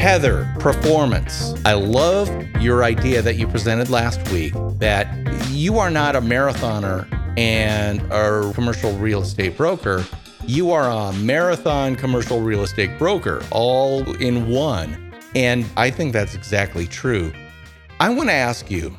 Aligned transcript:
Heather, 0.00 0.50
performance. 0.58 1.54
I 1.66 1.74
love 1.74 2.30
your 2.58 2.84
idea 2.84 3.20
that 3.20 3.34
you 3.34 3.46
presented 3.46 3.90
last 3.90 4.32
week 4.32 4.54
that 4.78 5.06
you 5.50 5.78
are 5.78 5.90
not 5.90 6.16
a 6.16 6.22
marathoner 6.22 7.06
and 7.36 8.00
a 8.10 8.50
commercial 8.54 8.96
real 8.96 9.20
estate 9.20 9.58
broker. 9.58 10.02
You 10.46 10.70
are 10.70 10.88
a 10.88 11.12
marathon 11.18 11.96
commercial 11.96 12.40
real 12.40 12.62
estate 12.62 12.98
broker, 12.98 13.42
all 13.50 14.10
in 14.16 14.48
one. 14.48 15.12
And 15.34 15.66
I 15.76 15.90
think 15.90 16.14
that's 16.14 16.34
exactly 16.34 16.86
true. 16.86 17.30
I 18.00 18.08
want 18.08 18.30
to 18.30 18.34
ask 18.34 18.70
you 18.70 18.96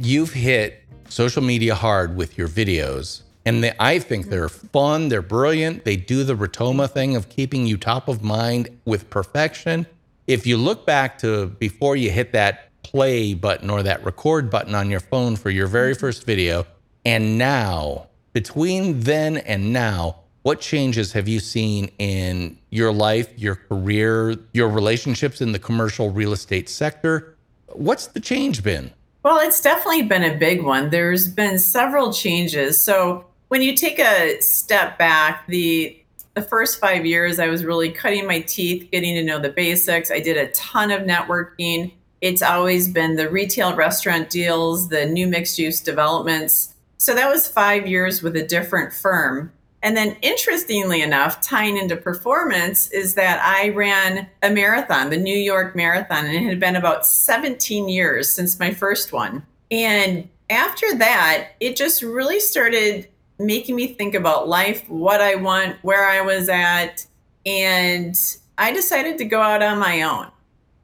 you've 0.00 0.32
hit 0.32 0.82
social 1.08 1.44
media 1.44 1.76
hard 1.76 2.16
with 2.16 2.36
your 2.36 2.48
videos. 2.48 3.22
And 3.46 3.62
they, 3.62 3.74
I 3.78 4.00
think 4.00 4.26
they're 4.26 4.48
fun, 4.48 5.08
they're 5.08 5.22
brilliant. 5.22 5.84
They 5.84 5.94
do 5.94 6.24
the 6.24 6.34
Rotoma 6.34 6.90
thing 6.90 7.14
of 7.14 7.28
keeping 7.28 7.64
you 7.64 7.76
top 7.76 8.08
of 8.08 8.24
mind 8.24 8.76
with 8.84 9.08
perfection 9.08 9.86
if 10.26 10.46
you 10.46 10.56
look 10.56 10.86
back 10.86 11.18
to 11.18 11.46
before 11.46 11.96
you 11.96 12.10
hit 12.10 12.32
that 12.32 12.70
play 12.82 13.34
button 13.34 13.70
or 13.70 13.82
that 13.82 14.04
record 14.04 14.50
button 14.50 14.74
on 14.74 14.90
your 14.90 15.00
phone 15.00 15.36
for 15.36 15.50
your 15.50 15.66
very 15.66 15.92
mm-hmm. 15.92 16.00
first 16.00 16.24
video, 16.24 16.66
and 17.04 17.38
now, 17.38 18.08
between 18.32 19.00
then 19.00 19.38
and 19.38 19.72
now, 19.72 20.16
what 20.42 20.60
changes 20.60 21.12
have 21.12 21.28
you 21.28 21.40
seen 21.40 21.90
in 21.98 22.58
your 22.70 22.92
life, 22.92 23.32
your 23.36 23.54
career, 23.54 24.36
your 24.52 24.68
relationships 24.68 25.40
in 25.40 25.52
the 25.52 25.58
commercial 25.58 26.10
real 26.10 26.32
estate 26.32 26.68
sector? 26.68 27.36
What's 27.68 28.08
the 28.08 28.20
change 28.20 28.62
been? 28.62 28.92
Well, 29.22 29.38
it's 29.38 29.60
definitely 29.60 30.02
been 30.02 30.24
a 30.24 30.36
big 30.36 30.64
one. 30.64 30.90
There's 30.90 31.28
been 31.28 31.58
several 31.58 32.12
changes. 32.12 32.82
So, 32.82 33.26
when 33.48 33.62
you 33.62 33.76
take 33.76 33.98
a 33.98 34.40
step 34.40 34.98
back, 34.98 35.46
the 35.46 36.01
the 36.34 36.42
first 36.42 36.80
five 36.80 37.04
years, 37.04 37.38
I 37.38 37.48
was 37.48 37.64
really 37.64 37.90
cutting 37.90 38.26
my 38.26 38.40
teeth, 38.40 38.88
getting 38.90 39.14
to 39.14 39.22
know 39.22 39.38
the 39.38 39.50
basics. 39.50 40.10
I 40.10 40.20
did 40.20 40.36
a 40.36 40.50
ton 40.52 40.90
of 40.90 41.02
networking. 41.02 41.92
It's 42.20 42.42
always 42.42 42.88
been 42.88 43.16
the 43.16 43.28
retail 43.28 43.74
restaurant 43.74 44.30
deals, 44.30 44.88
the 44.88 45.06
new 45.06 45.26
mixed 45.26 45.58
use 45.58 45.80
developments. 45.80 46.74
So 46.98 47.14
that 47.14 47.28
was 47.28 47.48
five 47.48 47.86
years 47.86 48.22
with 48.22 48.36
a 48.36 48.46
different 48.46 48.92
firm. 48.92 49.52
And 49.82 49.96
then, 49.96 50.16
interestingly 50.22 51.02
enough, 51.02 51.40
tying 51.40 51.76
into 51.76 51.96
performance 51.96 52.88
is 52.92 53.14
that 53.14 53.42
I 53.42 53.70
ran 53.70 54.28
a 54.40 54.48
marathon, 54.48 55.10
the 55.10 55.16
New 55.16 55.36
York 55.36 55.74
Marathon, 55.74 56.24
and 56.24 56.36
it 56.36 56.48
had 56.48 56.60
been 56.60 56.76
about 56.76 57.04
17 57.04 57.88
years 57.88 58.32
since 58.32 58.60
my 58.60 58.72
first 58.72 59.12
one. 59.12 59.44
And 59.72 60.28
after 60.48 60.94
that, 60.98 61.48
it 61.58 61.74
just 61.74 62.02
really 62.02 62.38
started 62.38 63.08
making 63.46 63.76
me 63.76 63.88
think 63.88 64.14
about 64.14 64.48
life, 64.48 64.88
what 64.88 65.20
I 65.20 65.34
want, 65.36 65.76
where 65.82 66.08
I 66.08 66.20
was 66.20 66.48
at. 66.48 67.06
And 67.44 68.18
I 68.58 68.72
decided 68.72 69.18
to 69.18 69.24
go 69.24 69.40
out 69.40 69.62
on 69.62 69.78
my 69.78 70.02
own. 70.02 70.28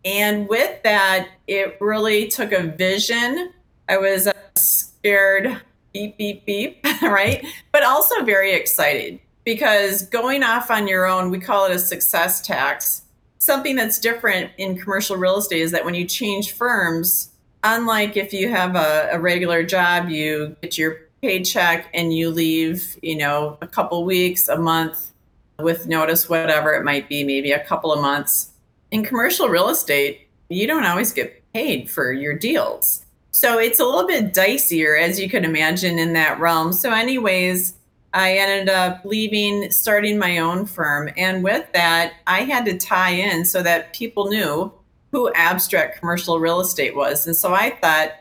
And 0.05 0.49
with 0.49 0.83
that, 0.85 1.29
it 1.47 1.77
really 1.81 2.29
took 2.29 2.53
a 2.53 2.63
vision. 2.63 3.53
I 3.89 3.99
was 3.99 4.29
scared, 4.57 5.61
beep, 5.93 6.17
beep, 6.17 6.45
beep, 6.47 6.85
right? 7.03 7.45
But 7.73 7.85
also 7.85 8.25
very 8.25 8.53
excited 8.53 9.21
because 9.45 10.03
going 10.03 10.43
off 10.43 10.71
on 10.71 10.89
your 10.89 11.07
own, 11.07 11.31
we 11.31 11.39
call 11.39 11.67
it 11.67 11.73
a 11.73 11.79
success 11.79 12.41
tax. 12.41 13.03
Something 13.39 13.77
that's 13.77 13.99
different 13.99 14.51
in 14.59 14.79
commercial 14.79 15.17
real 15.17 15.39
estate 15.39 15.61
is 15.61 15.73
that 15.73 15.85
when 15.85 15.95
you 15.95 16.05
change 16.05 16.53
firms, 16.53 17.31
unlike 17.65 18.17
if 18.17 18.33
you 18.33 18.49
have 18.51 18.77
a, 18.77 19.11
a 19.13 19.19
regular 19.19 19.63
job, 19.63 20.09
you 20.09 20.57
get 20.61 20.77
your 20.77 21.08
paycheck 21.21 21.89
and 21.95 22.15
you 22.15 22.31
leave, 22.31 22.97
you 23.03 23.17
know, 23.17 23.59
a 23.61 23.67
couple 23.67 24.05
weeks, 24.05 24.49
a 24.49 24.57
month 24.57 25.13
with 25.59 25.87
notice, 25.87 26.29
whatever 26.29 26.73
it 26.75 26.85
might 26.85 27.09
be, 27.09 27.25
maybe 27.25 27.53
a 27.53 27.65
couple 27.65 27.93
of 27.93 28.01
months. 28.01 28.51
In 28.91 29.05
commercial 29.05 29.49
real 29.49 29.69
estate, 29.69 30.29
you 30.49 30.67
don't 30.67 30.85
always 30.85 31.13
get 31.13 31.43
paid 31.53 31.91
for 31.91 32.13
your 32.13 32.35
deals. 32.35 33.05
So 33.31 33.59
it's 33.59 33.81
a 33.81 33.85
little 33.85 34.07
bit 34.07 34.33
dicier, 34.33 35.01
as 35.01 35.21
you 35.21 35.29
can 35.29 35.45
imagine, 35.45 35.99
in 35.99 36.13
that 36.15 36.41
realm. 36.41 36.73
So, 36.73 36.93
anyways, 36.93 37.75
I 38.15 38.39
ended 38.39 38.69
up 38.69 39.05
leaving, 39.05 39.71
starting 39.71 40.19
my 40.19 40.39
own 40.39 40.67
firm. 40.67 41.11
And 41.17 41.45
with 41.45 41.71
that, 41.73 42.15
I 42.27 42.41
had 42.41 42.65
to 42.65 42.79
tie 42.79 43.11
in 43.11 43.45
so 43.45 43.63
that 43.63 43.93
people 43.93 44.29
knew 44.29 44.73
who 45.13 45.33
abstract 45.35 45.99
commercial 45.99 46.41
real 46.41 46.61
estate 46.61 46.97
was. 46.97 47.27
And 47.27 47.37
so 47.37 47.55
I 47.55 47.71
thought, 47.71 48.13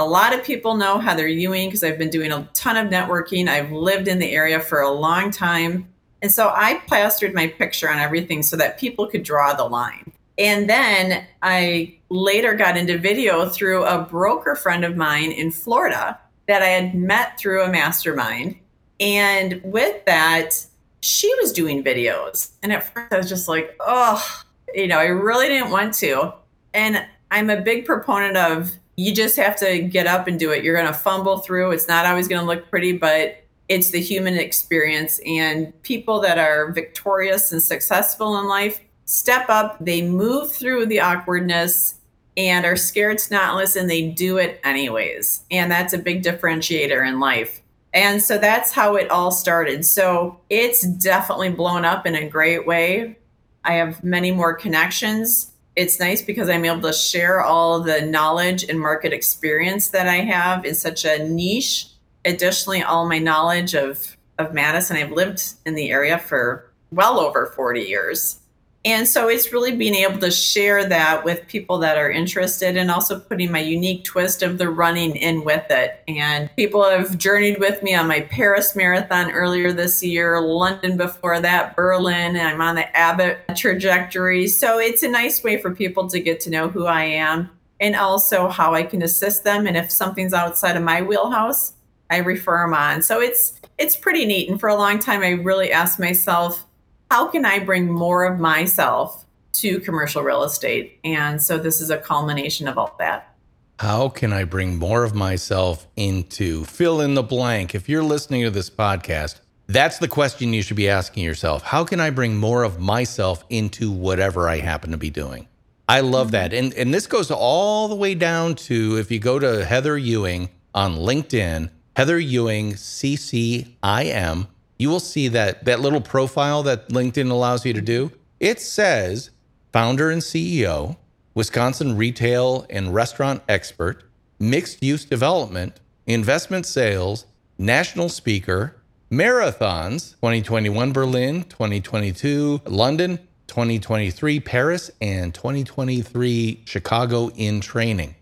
a 0.00 0.04
lot 0.04 0.34
of 0.34 0.42
people 0.42 0.76
know 0.76 0.98
Heather 0.98 1.28
Ewing 1.28 1.68
because 1.68 1.84
I've 1.84 1.98
been 1.98 2.08
doing 2.08 2.32
a 2.32 2.48
ton 2.54 2.76
of 2.76 2.90
networking. 2.90 3.48
I've 3.48 3.70
lived 3.70 4.08
in 4.08 4.18
the 4.18 4.32
area 4.32 4.58
for 4.58 4.80
a 4.80 4.90
long 4.90 5.30
time. 5.30 5.86
And 6.22 6.32
so 6.32 6.52
I 6.54 6.80
plastered 6.86 7.34
my 7.34 7.48
picture 7.48 7.88
on 7.88 7.98
everything 7.98 8.42
so 8.42 8.56
that 8.56 8.78
people 8.78 9.06
could 9.06 9.22
draw 9.22 9.52
the 9.54 9.64
line. 9.64 10.10
And 10.38 10.70
then 10.70 11.26
I 11.42 11.98
later 12.08 12.54
got 12.54 12.78
into 12.78 12.96
video 12.96 13.46
through 13.48 13.84
a 13.84 14.02
broker 14.02 14.56
friend 14.56 14.84
of 14.84 14.96
mine 14.96 15.32
in 15.32 15.50
Florida 15.50 16.18
that 16.48 16.62
I 16.62 16.68
had 16.68 16.94
met 16.94 17.38
through 17.38 17.62
a 17.62 17.70
mastermind. 17.70 18.56
And 18.98 19.60
with 19.62 20.02
that, 20.06 20.66
she 21.00 21.32
was 21.40 21.52
doing 21.52 21.84
videos. 21.84 22.52
And 22.62 22.72
at 22.72 22.84
first 22.94 23.12
I 23.12 23.18
was 23.18 23.28
just 23.28 23.48
like, 23.48 23.76
oh, 23.80 24.42
you 24.74 24.86
know, 24.86 24.98
I 24.98 25.06
really 25.06 25.48
didn't 25.48 25.70
want 25.70 25.92
to. 25.94 26.32
And 26.72 27.06
I'm 27.30 27.50
a 27.50 27.60
big 27.60 27.84
proponent 27.84 28.38
of 28.38 28.72
you 29.00 29.14
just 29.14 29.36
have 29.36 29.56
to 29.56 29.80
get 29.80 30.06
up 30.06 30.26
and 30.26 30.38
do 30.38 30.50
it. 30.52 30.62
You're 30.62 30.74
going 30.74 30.86
to 30.86 30.92
fumble 30.92 31.38
through. 31.38 31.70
It's 31.70 31.88
not 31.88 32.04
always 32.04 32.28
going 32.28 32.42
to 32.42 32.46
look 32.46 32.68
pretty, 32.68 32.92
but 32.92 33.42
it's 33.66 33.90
the 33.90 34.00
human 34.00 34.34
experience. 34.34 35.20
And 35.24 35.72
people 35.82 36.20
that 36.20 36.38
are 36.38 36.70
victorious 36.70 37.50
and 37.50 37.62
successful 37.62 38.38
in 38.38 38.46
life 38.46 38.78
step 39.06 39.48
up, 39.48 39.78
they 39.80 40.02
move 40.02 40.52
through 40.52 40.84
the 40.84 41.00
awkwardness 41.00 41.94
and 42.36 42.66
are 42.66 42.76
scared 42.76 43.18
not 43.30 43.56
listen. 43.56 43.86
They 43.86 44.10
do 44.10 44.36
it 44.36 44.60
anyways. 44.64 45.44
And 45.50 45.72
that's 45.72 45.94
a 45.94 45.98
big 45.98 46.22
differentiator 46.22 47.06
in 47.06 47.20
life. 47.20 47.62
And 47.94 48.22
so 48.22 48.36
that's 48.36 48.70
how 48.70 48.96
it 48.96 49.10
all 49.10 49.30
started. 49.30 49.86
So 49.86 50.38
it's 50.50 50.86
definitely 50.86 51.50
blown 51.50 51.86
up 51.86 52.06
in 52.06 52.14
a 52.14 52.28
great 52.28 52.66
way. 52.66 53.16
I 53.64 53.74
have 53.74 54.04
many 54.04 54.30
more 54.30 54.52
connections 54.52 55.49
it's 55.76 56.00
nice 56.00 56.22
because 56.22 56.48
I'm 56.48 56.64
able 56.64 56.82
to 56.82 56.92
share 56.92 57.40
all 57.42 57.80
the 57.80 58.00
knowledge 58.02 58.64
and 58.64 58.78
market 58.78 59.12
experience 59.12 59.88
that 59.88 60.08
I 60.08 60.16
have 60.16 60.64
in 60.64 60.74
such 60.74 61.04
a 61.04 61.26
niche. 61.28 61.86
Additionally, 62.24 62.82
all 62.82 63.08
my 63.08 63.18
knowledge 63.18 63.74
of 63.74 64.16
of 64.38 64.54
Madison, 64.54 64.96
I've 64.96 65.12
lived 65.12 65.42
in 65.66 65.74
the 65.74 65.90
area 65.90 66.18
for 66.18 66.70
well 66.90 67.20
over 67.20 67.46
40 67.46 67.80
years. 67.80 68.40
And 68.84 69.06
so 69.06 69.28
it's 69.28 69.52
really 69.52 69.76
being 69.76 69.94
able 69.94 70.18
to 70.20 70.30
share 70.30 70.88
that 70.88 71.22
with 71.22 71.46
people 71.46 71.78
that 71.78 71.98
are 71.98 72.10
interested 72.10 72.78
and 72.78 72.90
also 72.90 73.20
putting 73.20 73.52
my 73.52 73.60
unique 73.60 74.04
twist 74.04 74.42
of 74.42 74.56
the 74.56 74.70
running 74.70 75.16
in 75.16 75.44
with 75.44 75.64
it. 75.70 76.02
And 76.08 76.48
people 76.56 76.88
have 76.88 77.18
journeyed 77.18 77.60
with 77.60 77.82
me 77.82 77.94
on 77.94 78.08
my 78.08 78.22
Paris 78.22 78.74
marathon 78.74 79.32
earlier 79.32 79.72
this 79.72 80.02
year, 80.02 80.40
London 80.40 80.96
before 80.96 81.40
that, 81.40 81.76
Berlin, 81.76 82.36
and 82.36 82.48
I'm 82.48 82.62
on 82.62 82.74
the 82.74 82.96
Abbott 82.96 83.40
trajectory. 83.54 84.46
So 84.46 84.78
it's 84.78 85.02
a 85.02 85.08
nice 85.08 85.44
way 85.44 85.60
for 85.60 85.74
people 85.74 86.08
to 86.08 86.18
get 86.18 86.40
to 86.40 86.50
know 86.50 86.70
who 86.70 86.86
I 86.86 87.04
am 87.04 87.50
and 87.80 87.94
also 87.94 88.48
how 88.48 88.74
I 88.74 88.82
can 88.82 89.02
assist 89.02 89.44
them. 89.44 89.66
And 89.66 89.76
if 89.76 89.90
something's 89.90 90.32
outside 90.32 90.76
of 90.76 90.82
my 90.82 91.02
wheelhouse, 91.02 91.74
I 92.08 92.18
refer 92.18 92.62
them 92.62 92.74
on. 92.74 93.02
So 93.02 93.20
it's 93.20 93.60
it's 93.78 93.96
pretty 93.96 94.26
neat. 94.26 94.50
And 94.50 94.60
for 94.60 94.68
a 94.68 94.74
long 94.74 94.98
time, 94.98 95.22
I 95.22 95.30
really 95.30 95.72
asked 95.72 95.98
myself, 95.98 96.66
how 97.10 97.26
can 97.26 97.44
I 97.44 97.58
bring 97.58 97.90
more 97.90 98.24
of 98.24 98.38
myself 98.38 99.26
to 99.54 99.80
commercial 99.80 100.22
real 100.22 100.44
estate? 100.44 101.00
And 101.02 101.42
so 101.42 101.58
this 101.58 101.80
is 101.80 101.90
a 101.90 101.98
culmination 101.98 102.68
of 102.68 102.78
all 102.78 102.94
that. 103.00 103.34
How 103.80 104.08
can 104.08 104.32
I 104.32 104.44
bring 104.44 104.78
more 104.78 105.02
of 105.02 105.14
myself 105.14 105.88
into 105.96 106.64
fill 106.66 107.00
in 107.00 107.14
the 107.14 107.22
blank? 107.22 107.74
If 107.74 107.88
you're 107.88 108.04
listening 108.04 108.42
to 108.44 108.50
this 108.50 108.70
podcast, 108.70 109.40
that's 109.66 109.98
the 109.98 110.06
question 110.06 110.52
you 110.52 110.62
should 110.62 110.76
be 110.76 110.88
asking 110.88 111.24
yourself. 111.24 111.62
How 111.62 111.84
can 111.84 111.98
I 111.98 112.10
bring 112.10 112.36
more 112.36 112.62
of 112.62 112.78
myself 112.78 113.44
into 113.48 113.90
whatever 113.90 114.48
I 114.48 114.58
happen 114.58 114.92
to 114.92 114.96
be 114.96 115.10
doing? 115.10 115.48
I 115.88 116.00
love 116.00 116.28
mm-hmm. 116.28 116.32
that. 116.32 116.52
And 116.52 116.72
and 116.74 116.94
this 116.94 117.08
goes 117.08 117.30
all 117.30 117.88
the 117.88 117.96
way 117.96 118.14
down 118.14 118.54
to 118.56 118.98
if 118.98 119.10
you 119.10 119.18
go 119.18 119.38
to 119.38 119.64
Heather 119.64 119.96
Ewing 119.98 120.50
on 120.74 120.94
LinkedIn, 120.94 121.70
Heather 121.96 122.18
Ewing 122.18 122.74
CCIM, 122.74 124.46
you 124.80 124.88
will 124.88 124.98
see 124.98 125.28
that 125.28 125.66
that 125.66 125.80
little 125.80 126.00
profile 126.00 126.62
that 126.62 126.88
LinkedIn 126.88 127.30
allows 127.30 127.66
you 127.66 127.74
to 127.74 127.82
do. 127.82 128.10
It 128.40 128.60
says 128.60 129.30
founder 129.72 130.10
and 130.10 130.22
CEO, 130.22 130.96
Wisconsin 131.34 131.98
retail 131.98 132.66
and 132.70 132.94
restaurant 132.94 133.42
expert, 133.46 134.04
mixed 134.38 134.82
use 134.82 135.04
development, 135.04 135.78
investment 136.06 136.64
sales, 136.64 137.26
national 137.58 138.08
speaker, 138.08 138.74
marathons 139.10 140.12
2021 140.12 140.92
Berlin, 140.92 141.44
2022 141.44 142.62
London, 142.64 143.18
2023 143.48 144.40
Paris, 144.40 144.90
and 145.02 145.34
2023 145.34 146.62
Chicago 146.64 147.28
in 147.36 147.60
training. 147.60 148.14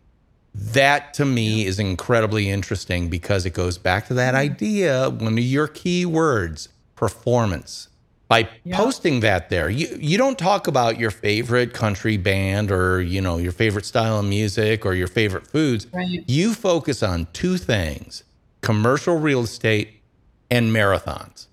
That 0.60 1.14
to 1.14 1.24
me 1.24 1.66
is 1.66 1.78
incredibly 1.78 2.50
interesting 2.50 3.08
because 3.08 3.46
it 3.46 3.54
goes 3.54 3.78
back 3.78 4.08
to 4.08 4.14
that 4.14 4.34
idea 4.34 5.08
one 5.08 5.34
of 5.34 5.44
your 5.44 5.68
key 5.68 6.04
words 6.04 6.68
performance. 6.96 7.88
by 8.28 8.48
yeah. 8.64 8.76
posting 8.76 9.20
that 9.20 9.48
there. 9.50 9.70
You 9.70 9.96
you 10.00 10.18
don't 10.18 10.38
talk 10.38 10.66
about 10.66 10.98
your 10.98 11.10
favorite 11.10 11.72
country 11.72 12.16
band 12.16 12.70
or 12.70 13.00
you 13.00 13.20
know 13.20 13.38
your 13.38 13.52
favorite 13.52 13.86
style 13.86 14.18
of 14.18 14.26
music 14.26 14.84
or 14.84 14.94
your 14.94 15.08
favorite 15.08 15.46
foods. 15.46 15.86
Right. 15.92 16.24
You 16.26 16.54
focus 16.54 17.02
on 17.02 17.28
two 17.32 17.56
things: 17.56 18.24
commercial 18.60 19.16
real 19.16 19.42
estate 19.44 20.02
and 20.50 20.70
marathons. 20.72 21.46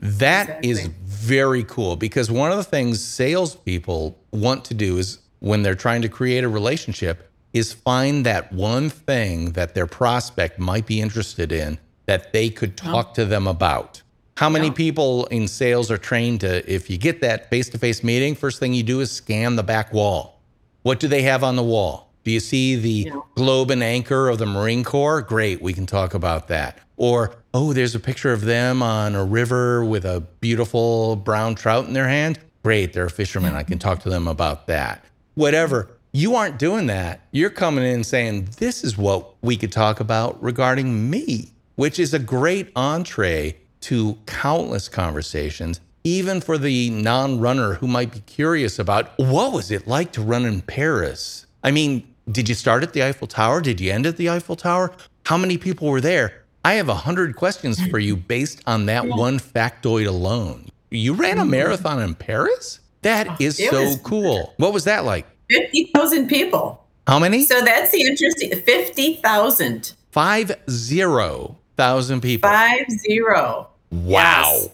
That 0.00 0.64
exactly. 0.64 0.70
is 0.70 0.86
very 1.04 1.64
cool 1.64 1.96
because 1.96 2.30
one 2.30 2.50
of 2.50 2.56
the 2.56 2.64
things 2.64 3.04
salespeople 3.04 4.18
want 4.32 4.64
to 4.66 4.74
do 4.74 4.98
is 4.98 5.18
when 5.40 5.62
they're 5.62 5.74
trying 5.74 6.02
to 6.02 6.08
create 6.08 6.44
a 6.44 6.48
relationship 6.48 7.31
is 7.52 7.72
find 7.72 8.26
that 8.26 8.52
one 8.52 8.88
thing 8.90 9.52
that 9.52 9.74
their 9.74 9.86
prospect 9.86 10.58
might 10.58 10.86
be 10.86 11.00
interested 11.00 11.52
in 11.52 11.78
that 12.06 12.32
they 12.32 12.48
could 12.48 12.76
talk 12.76 13.08
oh. 13.10 13.14
to 13.14 13.24
them 13.24 13.46
about. 13.46 14.02
How 14.36 14.48
many 14.48 14.68
yeah. 14.68 14.72
people 14.72 15.26
in 15.26 15.46
sales 15.46 15.90
are 15.90 15.98
trained 15.98 16.40
to, 16.40 16.72
if 16.72 16.88
you 16.88 16.98
get 16.98 17.20
that 17.20 17.50
face 17.50 17.68
to 17.70 17.78
face 17.78 18.02
meeting, 18.02 18.34
first 18.34 18.58
thing 18.58 18.72
you 18.72 18.82
do 18.82 19.00
is 19.00 19.10
scan 19.10 19.56
the 19.56 19.62
back 19.62 19.92
wall? 19.92 20.40
What 20.82 21.00
do 21.00 21.06
they 21.06 21.22
have 21.22 21.44
on 21.44 21.56
the 21.56 21.62
wall? 21.62 22.12
Do 22.24 22.30
you 22.30 22.40
see 22.40 22.76
the 22.76 23.10
yeah. 23.10 23.20
globe 23.34 23.70
and 23.70 23.82
anchor 23.82 24.28
of 24.28 24.38
the 24.38 24.46
Marine 24.46 24.84
Corps? 24.84 25.22
Great, 25.22 25.60
we 25.60 25.72
can 25.72 25.86
talk 25.86 26.14
about 26.14 26.48
that. 26.48 26.78
Or, 26.96 27.34
oh, 27.52 27.72
there's 27.72 27.94
a 27.94 28.00
picture 28.00 28.32
of 28.32 28.42
them 28.42 28.82
on 28.82 29.14
a 29.14 29.24
river 29.24 29.84
with 29.84 30.04
a 30.04 30.20
beautiful 30.40 31.16
brown 31.16 31.54
trout 31.54 31.86
in 31.86 31.92
their 31.92 32.08
hand. 32.08 32.38
Great, 32.62 32.92
they're 32.92 33.08
fishermen. 33.08 33.54
I 33.54 33.64
can 33.64 33.78
talk 33.78 34.00
to 34.02 34.08
them 34.08 34.28
about 34.28 34.68
that. 34.68 35.04
Whatever. 35.34 35.88
You 36.14 36.36
aren't 36.36 36.58
doing 36.58 36.88
that. 36.88 37.20
You're 37.30 37.48
coming 37.48 37.84
in 37.84 38.04
saying, 38.04 38.50
this 38.58 38.84
is 38.84 38.98
what 38.98 39.34
we 39.40 39.56
could 39.56 39.72
talk 39.72 39.98
about 39.98 40.42
regarding 40.42 41.08
me, 41.08 41.48
which 41.76 41.98
is 41.98 42.12
a 42.12 42.18
great 42.18 42.70
entree 42.76 43.56
to 43.82 44.18
countless 44.26 44.90
conversations, 44.90 45.80
even 46.04 46.42
for 46.42 46.58
the 46.58 46.90
non 46.90 47.40
runner 47.40 47.74
who 47.74 47.86
might 47.86 48.12
be 48.12 48.20
curious 48.20 48.78
about 48.78 49.18
what 49.18 49.52
was 49.52 49.70
it 49.70 49.86
like 49.86 50.12
to 50.12 50.20
run 50.20 50.44
in 50.44 50.60
Paris? 50.60 51.46
I 51.64 51.70
mean, 51.70 52.06
did 52.30 52.46
you 52.46 52.54
start 52.54 52.82
at 52.82 52.92
the 52.92 53.02
Eiffel 53.02 53.26
Tower? 53.26 53.62
Did 53.62 53.80
you 53.80 53.90
end 53.90 54.04
at 54.04 54.18
the 54.18 54.28
Eiffel 54.28 54.56
Tower? 54.56 54.92
How 55.24 55.38
many 55.38 55.56
people 55.56 55.88
were 55.88 56.02
there? 56.02 56.42
I 56.62 56.74
have 56.74 56.90
a 56.90 56.94
hundred 56.94 57.36
questions 57.36 57.84
for 57.86 57.98
you 57.98 58.16
based 58.16 58.62
on 58.66 58.84
that 58.84 59.06
one 59.06 59.38
factoid 59.38 60.06
alone. 60.06 60.68
You 60.90 61.14
ran 61.14 61.38
a 61.38 61.40
mm-hmm. 61.40 61.52
marathon 61.52 62.02
in 62.02 62.14
Paris? 62.14 62.80
That 63.00 63.40
is 63.40 63.58
it 63.58 63.70
so 63.70 63.96
cool. 64.04 64.52
What 64.58 64.74
was 64.74 64.84
that 64.84 65.06
like? 65.06 65.26
50,000 65.52 66.28
people. 66.28 66.84
How 67.06 67.18
many? 67.18 67.44
So 67.44 67.60
that's 67.62 67.90
the 67.90 68.02
interesting 68.02 68.50
50,000. 68.60 69.94
Five 70.10 70.52
zero 70.68 71.56
thousand 71.76 72.20
people. 72.20 72.48
Five 72.48 72.84
zero. 72.90 73.68
Wow. 73.90 74.52
Yes. 74.52 74.68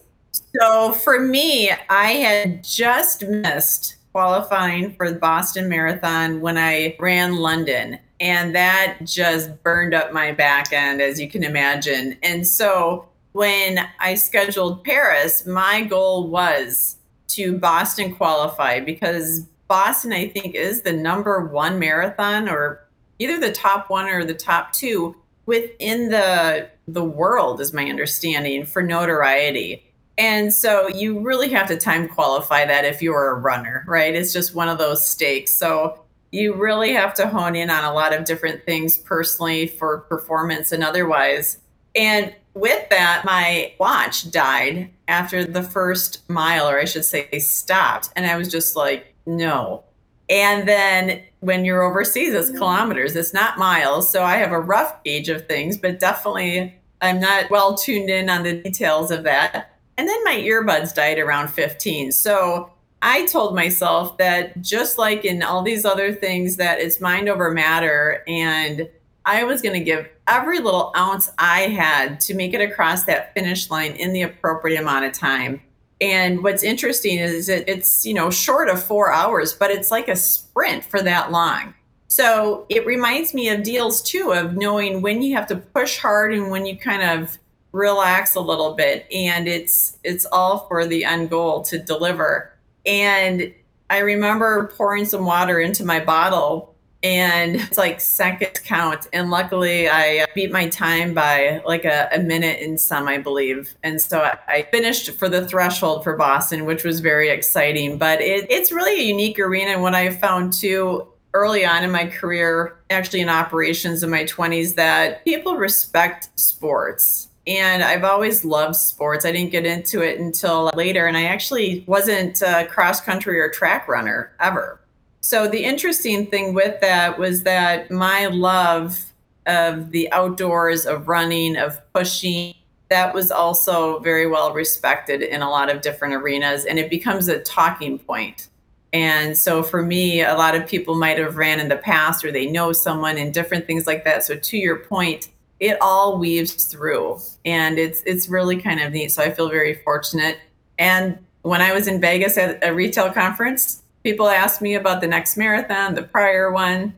So 0.59 0.91
for 0.93 1.19
me, 1.19 1.71
I 1.89 2.11
had 2.11 2.63
just 2.63 3.23
missed 3.23 3.95
qualifying 4.11 4.93
for 4.95 5.11
the 5.11 5.17
Boston 5.17 5.69
Marathon 5.69 6.41
when 6.41 6.57
I 6.57 6.95
ran 6.99 7.37
London. 7.37 7.99
And 8.19 8.53
that 8.53 8.97
just 9.05 9.63
burned 9.63 9.93
up 9.93 10.11
my 10.11 10.33
back 10.33 10.73
end, 10.73 11.01
as 11.01 11.19
you 11.19 11.29
can 11.29 11.43
imagine. 11.43 12.17
And 12.21 12.45
so 12.45 13.07
when 13.31 13.79
I 13.99 14.15
scheduled 14.15 14.83
Paris, 14.83 15.45
my 15.45 15.83
goal 15.83 16.27
was 16.27 16.97
to 17.29 17.57
Boston 17.57 18.15
qualify 18.15 18.81
because 18.81 19.45
Boston, 19.69 20.11
I 20.11 20.27
think, 20.27 20.55
is 20.55 20.81
the 20.81 20.91
number 20.91 21.45
one 21.45 21.79
marathon 21.79 22.49
or 22.49 22.85
either 23.19 23.39
the 23.39 23.53
top 23.53 23.89
one 23.89 24.07
or 24.07 24.25
the 24.25 24.33
top 24.33 24.73
two 24.73 25.15
within 25.45 26.09
the 26.09 26.69
the 26.87 27.03
world, 27.03 27.61
is 27.61 27.71
my 27.71 27.85
understanding, 27.85 28.65
for 28.65 28.81
notoriety. 28.81 29.85
And 30.17 30.53
so 30.53 30.89
you 30.89 31.19
really 31.19 31.49
have 31.49 31.67
to 31.67 31.77
time 31.77 32.09
qualify 32.09 32.65
that 32.65 32.83
if 32.83 33.01
you're 33.01 33.29
a 33.29 33.39
runner, 33.39 33.85
right? 33.87 34.13
It's 34.13 34.33
just 34.33 34.53
one 34.53 34.67
of 34.67 34.77
those 34.77 35.07
stakes. 35.07 35.53
So 35.53 36.03
you 36.31 36.55
really 36.55 36.91
have 36.93 37.13
to 37.15 37.27
hone 37.27 37.55
in 37.55 37.69
on 37.69 37.85
a 37.85 37.93
lot 37.93 38.13
of 38.13 38.25
different 38.25 38.65
things 38.65 38.97
personally 38.97 39.67
for 39.67 39.99
performance 39.99 40.71
and 40.71 40.83
otherwise. 40.83 41.59
And 41.95 42.35
with 42.53 42.89
that, 42.89 43.23
my 43.23 43.73
watch 43.79 44.29
died 44.29 44.89
after 45.07 45.45
the 45.45 45.63
first 45.63 46.27
mile, 46.29 46.67
or 46.67 46.79
I 46.79 46.85
should 46.85 47.05
say, 47.05 47.29
stopped. 47.39 48.09
And 48.15 48.25
I 48.25 48.35
was 48.35 48.49
just 48.49 48.75
like, 48.75 49.08
no. 49.29 49.83
And 50.29 50.67
then 50.67 51.23
when 51.39 51.65
you're 51.65 51.83
overseas, 51.83 52.33
it's 52.33 52.51
mm. 52.51 52.57
kilometers, 52.57 53.15
it's 53.15 53.33
not 53.33 53.57
miles. 53.57 54.11
So 54.11 54.23
I 54.23 54.37
have 54.37 54.51
a 54.51 54.59
rough 54.59 55.03
gauge 55.03 55.29
of 55.29 55.47
things, 55.47 55.77
but 55.77 55.99
definitely 55.99 56.75
I'm 57.01 57.19
not 57.19 57.49
well 57.49 57.75
tuned 57.75 58.09
in 58.09 58.29
on 58.29 58.43
the 58.43 58.61
details 58.61 59.11
of 59.11 59.23
that. 59.23 59.71
And 59.97 60.07
then 60.07 60.23
my 60.23 60.35
earbuds 60.35 60.93
died 60.93 61.19
around 61.19 61.49
15. 61.49 62.11
So 62.11 62.71
I 63.01 63.25
told 63.25 63.55
myself 63.55 64.17
that 64.17 64.61
just 64.61 64.97
like 64.97 65.25
in 65.25 65.41
all 65.41 65.61
these 65.61 65.85
other 65.85 66.13
things, 66.13 66.57
that 66.57 66.79
it's 66.79 66.99
mind 66.99 67.29
over 67.29 67.51
matter. 67.51 68.23
And 68.27 68.89
I 69.25 69.43
was 69.43 69.61
going 69.61 69.77
to 69.77 69.83
give 69.83 70.07
every 70.27 70.59
little 70.59 70.93
ounce 70.95 71.31
I 71.37 71.61
had 71.61 72.19
to 72.21 72.33
make 72.33 72.53
it 72.53 72.61
across 72.61 73.03
that 73.05 73.33
finish 73.33 73.69
line 73.69 73.93
in 73.93 74.13
the 74.13 74.21
appropriate 74.21 74.79
amount 74.79 75.05
of 75.05 75.13
time. 75.13 75.61
And 76.01 76.43
what's 76.43 76.63
interesting 76.63 77.19
is 77.19 77.49
it's, 77.49 78.05
you 78.05 78.13
know, 78.13 78.29
short 78.29 78.69
of 78.69 78.81
four 78.81 79.11
hours, 79.11 79.53
but 79.53 79.69
it's 79.69 79.91
like 79.91 80.07
a 80.07 80.15
sprint 80.15 80.85
for 80.85 81.01
that 81.01 81.31
long. 81.31 81.73
So 82.07 82.65
it 82.69 82.85
reminds 82.85 83.33
me 83.33 83.49
of 83.49 83.63
deals 83.63 84.01
too, 84.01 84.31
of 84.31 84.55
knowing 84.55 85.01
when 85.01 85.21
you 85.21 85.35
have 85.35 85.47
to 85.47 85.57
push 85.57 85.99
hard 85.99 86.33
and 86.33 86.49
when 86.49 86.65
you 86.65 86.77
kind 86.77 87.03
of 87.03 87.37
relax 87.71 88.35
a 88.35 88.41
little 88.41 88.73
bit. 88.73 89.05
And 89.11 89.47
it's 89.47 89.97
it's 90.03 90.25
all 90.25 90.67
for 90.67 90.85
the 90.85 91.05
end 91.05 91.29
goal 91.29 91.61
to 91.63 91.77
deliver. 91.77 92.53
And 92.85 93.53
I 93.89 93.99
remember 93.99 94.67
pouring 94.75 95.05
some 95.05 95.25
water 95.25 95.59
into 95.59 95.85
my 95.85 95.99
bottle 95.99 96.75
and 97.01 97.55
it's 97.55 97.77
like 97.77 98.01
seconds 98.01 98.59
count. 98.59 99.07
And 99.13 99.29
luckily, 99.29 99.87
I 99.87 100.19
uh, 100.19 100.25
beat 100.35 100.51
my 100.51 100.67
time 100.67 101.13
by 101.13 101.61
like 101.65 101.85
a, 101.85 102.09
a 102.11 102.19
minute 102.19 102.61
and 102.61 102.79
some, 102.79 103.07
I 103.07 103.17
believe. 103.17 103.75
And 103.83 104.01
so 104.01 104.21
I, 104.21 104.37
I, 104.47 104.67
finished 104.71 105.11
for 105.11 105.29
the 105.29 105.47
threshold 105.47 106.03
for 106.03 106.17
Boston, 106.17 106.65
which 106.65 106.83
was 106.83 106.99
very 106.99 107.29
exciting. 107.29 107.97
But 107.97 108.21
it, 108.21 108.47
it's 108.49 108.71
really 108.71 108.99
a 108.99 109.03
unique 109.03 109.39
arena. 109.39 109.71
And 109.71 109.81
what 109.81 109.95
I 109.95 110.09
found 110.09 110.53
too 110.53 111.07
early 111.33 111.65
on 111.65 111.83
in 111.83 111.91
my 111.91 112.07
career, 112.07 112.77
actually 112.89 113.21
in 113.21 113.29
operations 113.29 114.03
in 114.03 114.09
my 114.09 114.25
20s, 114.25 114.75
that 114.75 115.23
people 115.23 115.55
respect 115.55 116.29
sports. 116.37 117.29
And 117.47 117.81
I've 117.81 118.03
always 118.03 118.43
loved 118.43 118.75
sports. 118.75 119.25
I 119.25 119.31
didn't 119.31 119.51
get 119.51 119.65
into 119.65 120.01
it 120.01 120.19
until 120.19 120.69
later. 120.75 121.07
And 121.07 121.17
I 121.17 121.23
actually 121.23 121.83
wasn't 121.87 122.41
a 122.41 122.67
cross 122.69 123.01
country 123.01 123.39
or 123.39 123.49
track 123.49 123.87
runner 123.87 124.31
ever. 124.39 124.78
So 125.21 125.47
the 125.47 125.63
interesting 125.63 126.27
thing 126.27 126.53
with 126.53 126.79
that 126.81 127.19
was 127.19 127.43
that 127.43 127.91
my 127.91 128.27
love 128.27 129.05
of 129.45 129.91
the 129.91 130.11
outdoors, 130.11 130.85
of 130.85 131.07
running, 131.07 131.57
of 131.57 131.79
pushing, 131.93 132.55
that 132.89 133.13
was 133.13 133.29
also 133.31 133.99
very 133.99 134.27
well 134.27 134.53
respected 134.53 135.21
in 135.21 135.41
a 135.41 135.49
lot 135.49 135.69
of 135.69 135.81
different 135.81 136.13
arenas. 136.13 136.65
And 136.65 136.79
it 136.79 136.89
becomes 136.89 137.27
a 137.27 137.39
talking 137.39 137.99
point. 137.99 138.47
and 138.91 139.37
so 139.37 139.61
for 139.61 139.83
me, 139.83 140.21
a 140.21 140.33
lot 140.33 140.55
of 140.55 140.67
people 140.67 140.95
might 140.95 141.19
have 141.19 141.37
ran 141.37 141.59
in 141.59 141.69
the 141.69 141.77
past 141.77 142.25
or 142.25 142.31
they 142.31 142.47
know 142.47 142.71
someone 142.71 143.17
and 143.17 143.33
different 143.33 143.67
things 143.67 143.85
like 143.85 144.03
that. 144.05 144.23
So 144.23 144.35
to 144.35 144.57
your 144.57 144.77
point, 144.77 145.29
it 145.59 145.77
all 145.81 146.17
weaves 146.17 146.65
through 146.65 147.19
and 147.45 147.77
it's 147.77 148.01
it's 148.05 148.29
really 148.29 148.57
kind 148.61 148.79
of 148.79 148.93
neat. 148.93 149.11
So 149.11 149.21
I 149.21 149.29
feel 149.31 149.49
very 149.49 149.75
fortunate. 149.83 150.39
And 150.79 151.19
when 151.43 151.61
I 151.61 151.73
was 151.73 151.87
in 151.87 152.01
Vegas 152.01 152.37
at 152.37 152.63
a 152.63 152.73
retail 152.73 153.11
conference, 153.11 153.83
people 154.03 154.27
ask 154.27 154.61
me 154.61 154.75
about 154.75 155.01
the 155.01 155.07
next 155.07 155.37
marathon, 155.37 155.95
the 155.95 156.03
prior 156.03 156.51
one. 156.51 156.95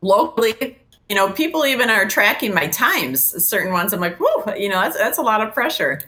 Locally, 0.00 0.78
you 1.08 1.16
know, 1.16 1.30
people 1.32 1.64
even 1.64 1.90
are 1.90 2.06
tracking 2.06 2.54
my 2.54 2.66
times, 2.68 3.22
certain 3.46 3.72
ones. 3.72 3.92
I'm 3.92 4.00
like, 4.00 4.18
whoa, 4.18 4.54
you 4.54 4.68
know, 4.68 4.80
that's 4.80 4.96
that's 4.96 5.18
a 5.18 5.22
lot 5.22 5.40
of 5.40 5.54
pressure. 5.54 6.00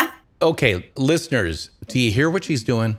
okay, 0.42 0.90
listeners, 0.96 1.70
do 1.86 1.98
you 1.98 2.10
hear 2.10 2.30
what 2.30 2.44
she's 2.44 2.64
doing? 2.64 2.96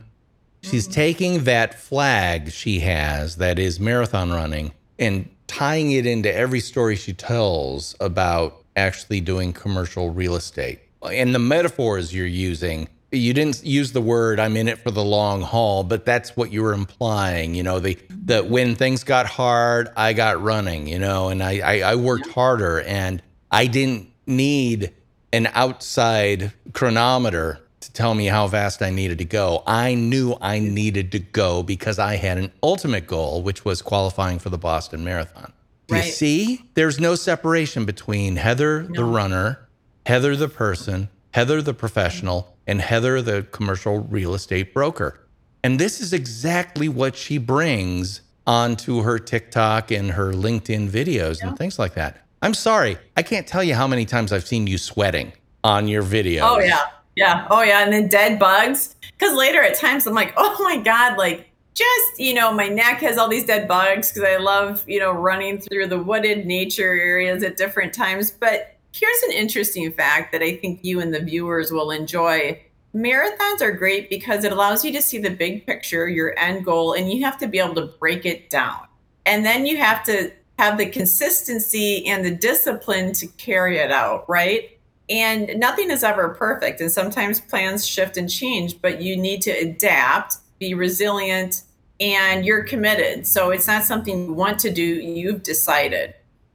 She's 0.61 0.87
taking 0.87 1.43
that 1.43 1.75
flag 1.75 2.51
she 2.51 2.79
has 2.79 3.35
that 3.35 3.59
is 3.59 3.79
marathon 3.79 4.31
running 4.31 4.71
and 4.97 5.29
tying 5.45 5.91
it 5.91 6.07
into 6.07 6.33
every 6.33 6.59
story 6.59 6.95
she 6.95 7.13
tells 7.13 7.95
about 7.99 8.63
actually 8.75 9.21
doing 9.21 9.53
commercial 9.53 10.09
real 10.09 10.35
estate. 10.35 10.79
And 11.03 11.35
the 11.35 11.39
metaphors 11.39 12.15
you're 12.15 12.25
using, 12.25 12.87
you 13.19 13.33
didn't 13.33 13.63
use 13.63 13.91
the 13.91 14.01
word 14.01 14.39
I'm 14.39 14.57
in 14.57 14.67
it 14.67 14.79
for 14.79 14.91
the 14.91 15.03
long 15.03 15.41
haul, 15.41 15.83
but 15.83 16.05
that's 16.05 16.35
what 16.35 16.51
you 16.51 16.63
were 16.63 16.73
implying, 16.73 17.55
you 17.55 17.63
know, 17.63 17.79
the 17.79 17.97
that 18.25 18.47
when 18.47 18.75
things 18.75 19.03
got 19.03 19.25
hard, 19.25 19.89
I 19.95 20.13
got 20.13 20.41
running, 20.41 20.87
you 20.87 20.99
know, 20.99 21.29
and 21.29 21.43
I, 21.43 21.59
I, 21.59 21.91
I 21.91 21.95
worked 21.95 22.27
harder 22.29 22.81
and 22.81 23.21
I 23.51 23.67
didn't 23.67 24.09
need 24.25 24.93
an 25.31 25.47
outside 25.53 26.53
chronometer 26.73 27.59
to 27.81 27.91
tell 27.91 28.13
me 28.15 28.25
how 28.25 28.47
fast 28.47 28.81
I 28.81 28.89
needed 28.89 29.19
to 29.19 29.25
go. 29.25 29.63
I 29.67 29.93
knew 29.93 30.35
I 30.41 30.59
needed 30.59 31.11
to 31.11 31.19
go 31.19 31.61
because 31.61 31.99
I 31.99 32.15
had 32.15 32.37
an 32.37 32.51
ultimate 32.63 33.05
goal, 33.05 33.43
which 33.43 33.63
was 33.63 33.81
qualifying 33.81 34.39
for 34.39 34.49
the 34.49 34.57
Boston 34.57 35.03
Marathon. 35.03 35.53
Right. 35.89 36.05
You 36.05 36.11
see, 36.11 36.65
there's 36.73 36.99
no 36.99 37.15
separation 37.15 37.85
between 37.85 38.37
Heather, 38.37 38.83
no. 38.83 38.93
the 38.95 39.03
runner, 39.03 39.67
Heather, 40.05 40.35
the 40.35 40.49
person, 40.49 41.09
Heather, 41.31 41.61
the 41.61 41.71
mm-hmm. 41.71 41.79
professional, 41.79 42.54
and 42.67 42.81
Heather, 42.81 43.21
the 43.21 43.43
commercial 43.51 43.99
real 43.99 44.33
estate 44.33 44.73
broker. 44.73 45.19
And 45.63 45.79
this 45.79 45.99
is 45.99 46.13
exactly 46.13 46.87
what 46.87 47.15
she 47.15 47.37
brings 47.37 48.21
onto 48.47 49.01
her 49.01 49.17
TikTok 49.17 49.91
and 49.91 50.11
her 50.11 50.31
LinkedIn 50.31 50.89
videos 50.89 51.41
yeah. 51.41 51.49
and 51.49 51.57
things 51.57 51.79
like 51.79 51.95
that. 51.95 52.25
I'm 52.41 52.53
sorry, 52.53 52.97
I 53.17 53.23
can't 53.23 53.47
tell 53.47 53.63
you 53.63 53.73
how 53.73 53.87
many 53.87 54.05
times 54.05 54.31
I've 54.31 54.45
seen 54.45 54.67
you 54.67 54.77
sweating 54.77 55.33
on 55.63 55.87
your 55.87 56.03
videos. 56.03 56.41
Oh, 56.43 56.59
yeah. 56.59 56.81
Yeah. 57.15 57.47
Oh, 57.49 57.63
yeah. 57.63 57.83
And 57.83 57.91
then 57.91 58.07
dead 58.07 58.37
bugs. 58.37 58.95
Because 59.17 59.35
later 59.35 59.63
at 59.63 59.75
times 59.75 60.05
I'm 60.05 60.13
like, 60.13 60.33
oh 60.37 60.61
my 60.63 60.77
God, 60.77 61.17
like 61.17 61.49
just, 61.73 62.19
you 62.19 62.33
know, 62.33 62.53
my 62.53 62.67
neck 62.67 62.99
has 62.99 63.17
all 63.17 63.27
these 63.27 63.45
dead 63.45 63.67
bugs 63.67 64.11
because 64.11 64.27
I 64.27 64.37
love, 64.37 64.83
you 64.87 64.99
know, 64.99 65.11
running 65.11 65.59
through 65.59 65.87
the 65.87 65.97
wooded 65.97 66.45
nature 66.45 66.93
areas 66.93 67.41
at 67.41 67.57
different 67.57 67.93
times. 67.93 68.31
But 68.31 68.74
here's 68.97 69.23
an 69.23 69.31
interesting 69.31 69.91
fact 69.91 70.31
that 70.31 70.41
I 70.41 70.55
think 70.55 70.79
you 70.83 71.01
and 71.01 71.13
the 71.13 71.19
viewers 71.19 71.71
will 71.71 71.91
enjoy. 71.91 72.61
Marathons 72.95 73.61
are 73.61 73.71
great 73.71 74.09
because 74.09 74.45
it 74.45 74.53
allows 74.53 74.85
you 74.85 74.93
to 74.93 75.01
see 75.01 75.17
the 75.17 75.29
big 75.29 75.65
picture, 75.65 76.07
your 76.07 76.37
end 76.39 76.63
goal, 76.63 76.93
and 76.93 77.11
you 77.11 77.23
have 77.25 77.37
to 77.39 77.47
be 77.47 77.59
able 77.59 77.75
to 77.75 77.87
break 77.99 78.25
it 78.25 78.49
down. 78.49 78.87
And 79.25 79.45
then 79.45 79.65
you 79.65 79.77
have 79.77 80.03
to 80.05 80.31
have 80.59 80.77
the 80.77 80.85
consistency 80.85 82.05
and 82.07 82.23
the 82.23 82.33
discipline 82.33 83.11
to 83.13 83.27
carry 83.27 83.79
it 83.79 83.91
out, 83.91 84.29
right? 84.29 84.79
And 85.09 85.59
nothing 85.59 85.91
is 85.91 86.03
ever 86.03 86.29
perfect. 86.29 86.79
And 86.79 86.89
sometimes 86.89 87.41
plans 87.41 87.85
shift 87.85 88.15
and 88.15 88.29
change, 88.29 88.81
but 88.81 89.01
you 89.01 89.17
need 89.17 89.41
to 89.41 89.51
adapt, 89.51 90.37
be 90.59 90.73
resilient, 90.73 91.63
and 91.99 92.45
you're 92.45 92.63
committed. 92.63 93.27
So 93.27 93.49
it's 93.49 93.67
not 93.67 93.83
something 93.83 94.25
you 94.25 94.33
want 94.33 94.59
to 94.59 94.71
do, 94.71 94.83
you've 94.83 95.43
decided. 95.43 96.13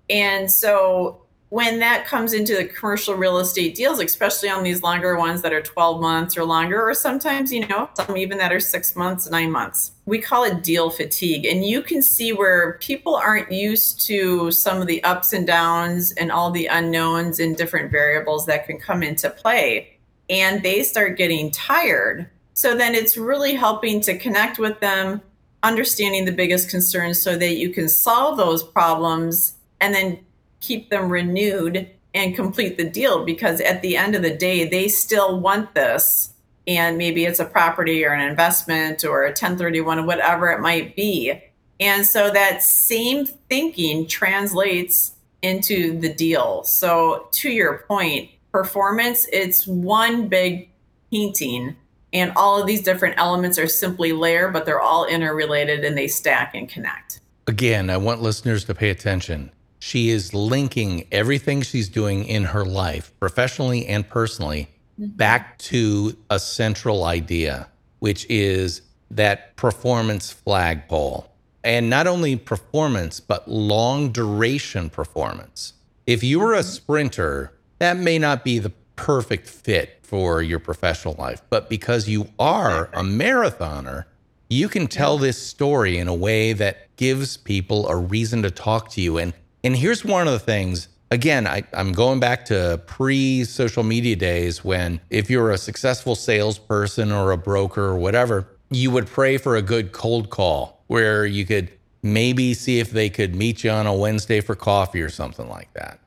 And 0.08 0.50
so 0.50 1.19
when 1.50 1.80
that 1.80 2.06
comes 2.06 2.32
into 2.32 2.54
the 2.56 2.64
commercial 2.64 3.14
real 3.14 3.38
estate 3.38 3.74
deals, 3.74 3.98
especially 3.98 4.48
on 4.48 4.62
these 4.62 4.84
longer 4.84 5.18
ones 5.18 5.42
that 5.42 5.52
are 5.52 5.60
12 5.60 6.00
months 6.00 6.36
or 6.36 6.44
longer, 6.44 6.88
or 6.88 6.94
sometimes, 6.94 7.52
you 7.52 7.66
know, 7.66 7.90
some 7.94 8.16
even 8.16 8.38
that 8.38 8.52
are 8.52 8.60
six 8.60 8.94
months, 8.94 9.28
nine 9.28 9.50
months, 9.50 9.90
we 10.06 10.20
call 10.20 10.44
it 10.44 10.62
deal 10.62 10.90
fatigue. 10.90 11.44
And 11.44 11.66
you 11.66 11.82
can 11.82 12.02
see 12.02 12.32
where 12.32 12.74
people 12.74 13.16
aren't 13.16 13.50
used 13.50 14.00
to 14.06 14.52
some 14.52 14.80
of 14.80 14.86
the 14.86 15.02
ups 15.02 15.32
and 15.32 15.44
downs 15.44 16.12
and 16.12 16.30
all 16.30 16.52
the 16.52 16.66
unknowns 16.66 17.40
and 17.40 17.56
different 17.56 17.90
variables 17.90 18.46
that 18.46 18.66
can 18.66 18.78
come 18.78 19.02
into 19.02 19.28
play. 19.28 19.98
And 20.28 20.62
they 20.62 20.84
start 20.84 21.18
getting 21.18 21.50
tired. 21.50 22.30
So 22.54 22.76
then 22.76 22.94
it's 22.94 23.16
really 23.16 23.54
helping 23.54 24.00
to 24.02 24.16
connect 24.16 24.60
with 24.60 24.78
them, 24.78 25.20
understanding 25.64 26.26
the 26.26 26.32
biggest 26.32 26.70
concerns 26.70 27.20
so 27.20 27.36
that 27.36 27.56
you 27.56 27.70
can 27.70 27.88
solve 27.88 28.36
those 28.36 28.62
problems 28.62 29.56
and 29.80 29.94
then 29.94 30.20
keep 30.60 30.90
them 30.90 31.08
renewed 31.10 31.88
and 32.14 32.34
complete 32.34 32.76
the 32.76 32.88
deal 32.88 33.24
because 33.24 33.60
at 33.60 33.82
the 33.82 33.96
end 33.96 34.14
of 34.14 34.22
the 34.22 34.34
day, 34.34 34.68
they 34.68 34.88
still 34.88 35.40
want 35.40 35.74
this. 35.74 36.32
And 36.66 36.98
maybe 36.98 37.24
it's 37.24 37.40
a 37.40 37.44
property 37.44 38.04
or 38.04 38.12
an 38.12 38.28
investment 38.28 39.04
or 39.04 39.24
a 39.24 39.28
1031 39.28 40.00
or 40.00 40.06
whatever 40.06 40.50
it 40.50 40.60
might 40.60 40.94
be. 40.94 41.42
And 41.78 42.06
so 42.06 42.30
that 42.30 42.62
same 42.62 43.26
thinking 43.26 44.06
translates 44.06 45.12
into 45.42 45.98
the 45.98 46.12
deal. 46.12 46.62
So, 46.64 47.28
to 47.32 47.50
your 47.50 47.84
point, 47.88 48.30
performance, 48.52 49.26
it's 49.32 49.66
one 49.66 50.28
big 50.28 50.68
painting, 51.10 51.76
and 52.12 52.32
all 52.36 52.60
of 52.60 52.66
these 52.66 52.82
different 52.82 53.16
elements 53.18 53.58
are 53.58 53.66
simply 53.66 54.12
layer, 54.12 54.50
but 54.50 54.66
they're 54.66 54.80
all 54.80 55.06
interrelated 55.06 55.84
and 55.84 55.96
they 55.96 56.08
stack 56.08 56.54
and 56.54 56.68
connect. 56.68 57.20
Again, 57.46 57.88
I 57.88 57.96
want 57.96 58.20
listeners 58.20 58.64
to 58.64 58.74
pay 58.74 58.90
attention 58.90 59.50
she 59.80 60.10
is 60.10 60.32
linking 60.32 61.06
everything 61.10 61.62
she's 61.62 61.88
doing 61.88 62.24
in 62.24 62.44
her 62.44 62.64
life, 62.64 63.12
professionally 63.18 63.86
and 63.86 64.08
personally, 64.08 64.68
mm-hmm. 64.98 65.16
back 65.16 65.58
to 65.58 66.16
a 66.28 66.38
central 66.38 67.04
idea, 67.04 67.68
which 67.98 68.26
is 68.28 68.82
that 69.10 69.56
performance 69.56 70.30
flagpole. 70.30 71.26
And 71.64 71.90
not 71.90 72.06
only 72.06 72.36
performance, 72.36 73.20
but 73.20 73.48
long 73.48 74.12
duration 74.12 74.88
performance. 74.88 75.72
If 76.06 76.22
you 76.22 76.40
were 76.40 76.54
a 76.54 76.58
mm-hmm. 76.58 76.68
sprinter, 76.68 77.52
that 77.78 77.96
may 77.96 78.18
not 78.18 78.44
be 78.44 78.58
the 78.58 78.72
perfect 78.96 79.48
fit 79.48 79.98
for 80.02 80.42
your 80.42 80.58
professional 80.58 81.14
life. 81.18 81.40
But 81.48 81.70
because 81.70 82.08
you 82.08 82.28
are 82.38 82.86
a 82.92 83.02
marathoner, 83.02 84.04
you 84.50 84.68
can 84.68 84.88
tell 84.88 85.16
this 85.16 85.40
story 85.40 85.96
in 85.96 86.08
a 86.08 86.14
way 86.14 86.52
that 86.52 86.94
gives 86.96 87.36
people 87.36 87.88
a 87.88 87.96
reason 87.96 88.42
to 88.42 88.50
talk 88.50 88.90
to 88.90 89.00
you. 89.00 89.16
And 89.16 89.32
and 89.64 89.76
here's 89.76 90.04
one 90.04 90.26
of 90.26 90.32
the 90.32 90.38
things 90.38 90.88
again, 91.10 91.46
I, 91.46 91.64
am 91.72 91.92
going 91.92 92.20
back 92.20 92.44
to 92.46 92.80
pre 92.86 93.44
social 93.44 93.82
media 93.82 94.16
days 94.16 94.64
when 94.64 95.00
if 95.10 95.28
you're 95.28 95.50
a 95.50 95.58
successful 95.58 96.14
salesperson 96.14 97.12
or 97.12 97.32
a 97.32 97.38
broker 97.38 97.82
or 97.82 97.96
whatever, 97.96 98.46
you 98.70 98.90
would 98.90 99.06
pray 99.06 99.36
for 99.36 99.56
a 99.56 99.62
good 99.62 99.92
cold 99.92 100.30
call 100.30 100.82
where 100.86 101.26
you 101.26 101.44
could 101.44 101.70
maybe 102.02 102.54
see 102.54 102.78
if 102.78 102.90
they 102.90 103.10
could 103.10 103.34
meet 103.34 103.64
you 103.64 103.70
on 103.70 103.86
a 103.86 103.94
Wednesday 103.94 104.40
for 104.40 104.54
coffee 104.54 105.02
or 105.02 105.10
something 105.10 105.48
like 105.48 105.72
that. 105.74 105.98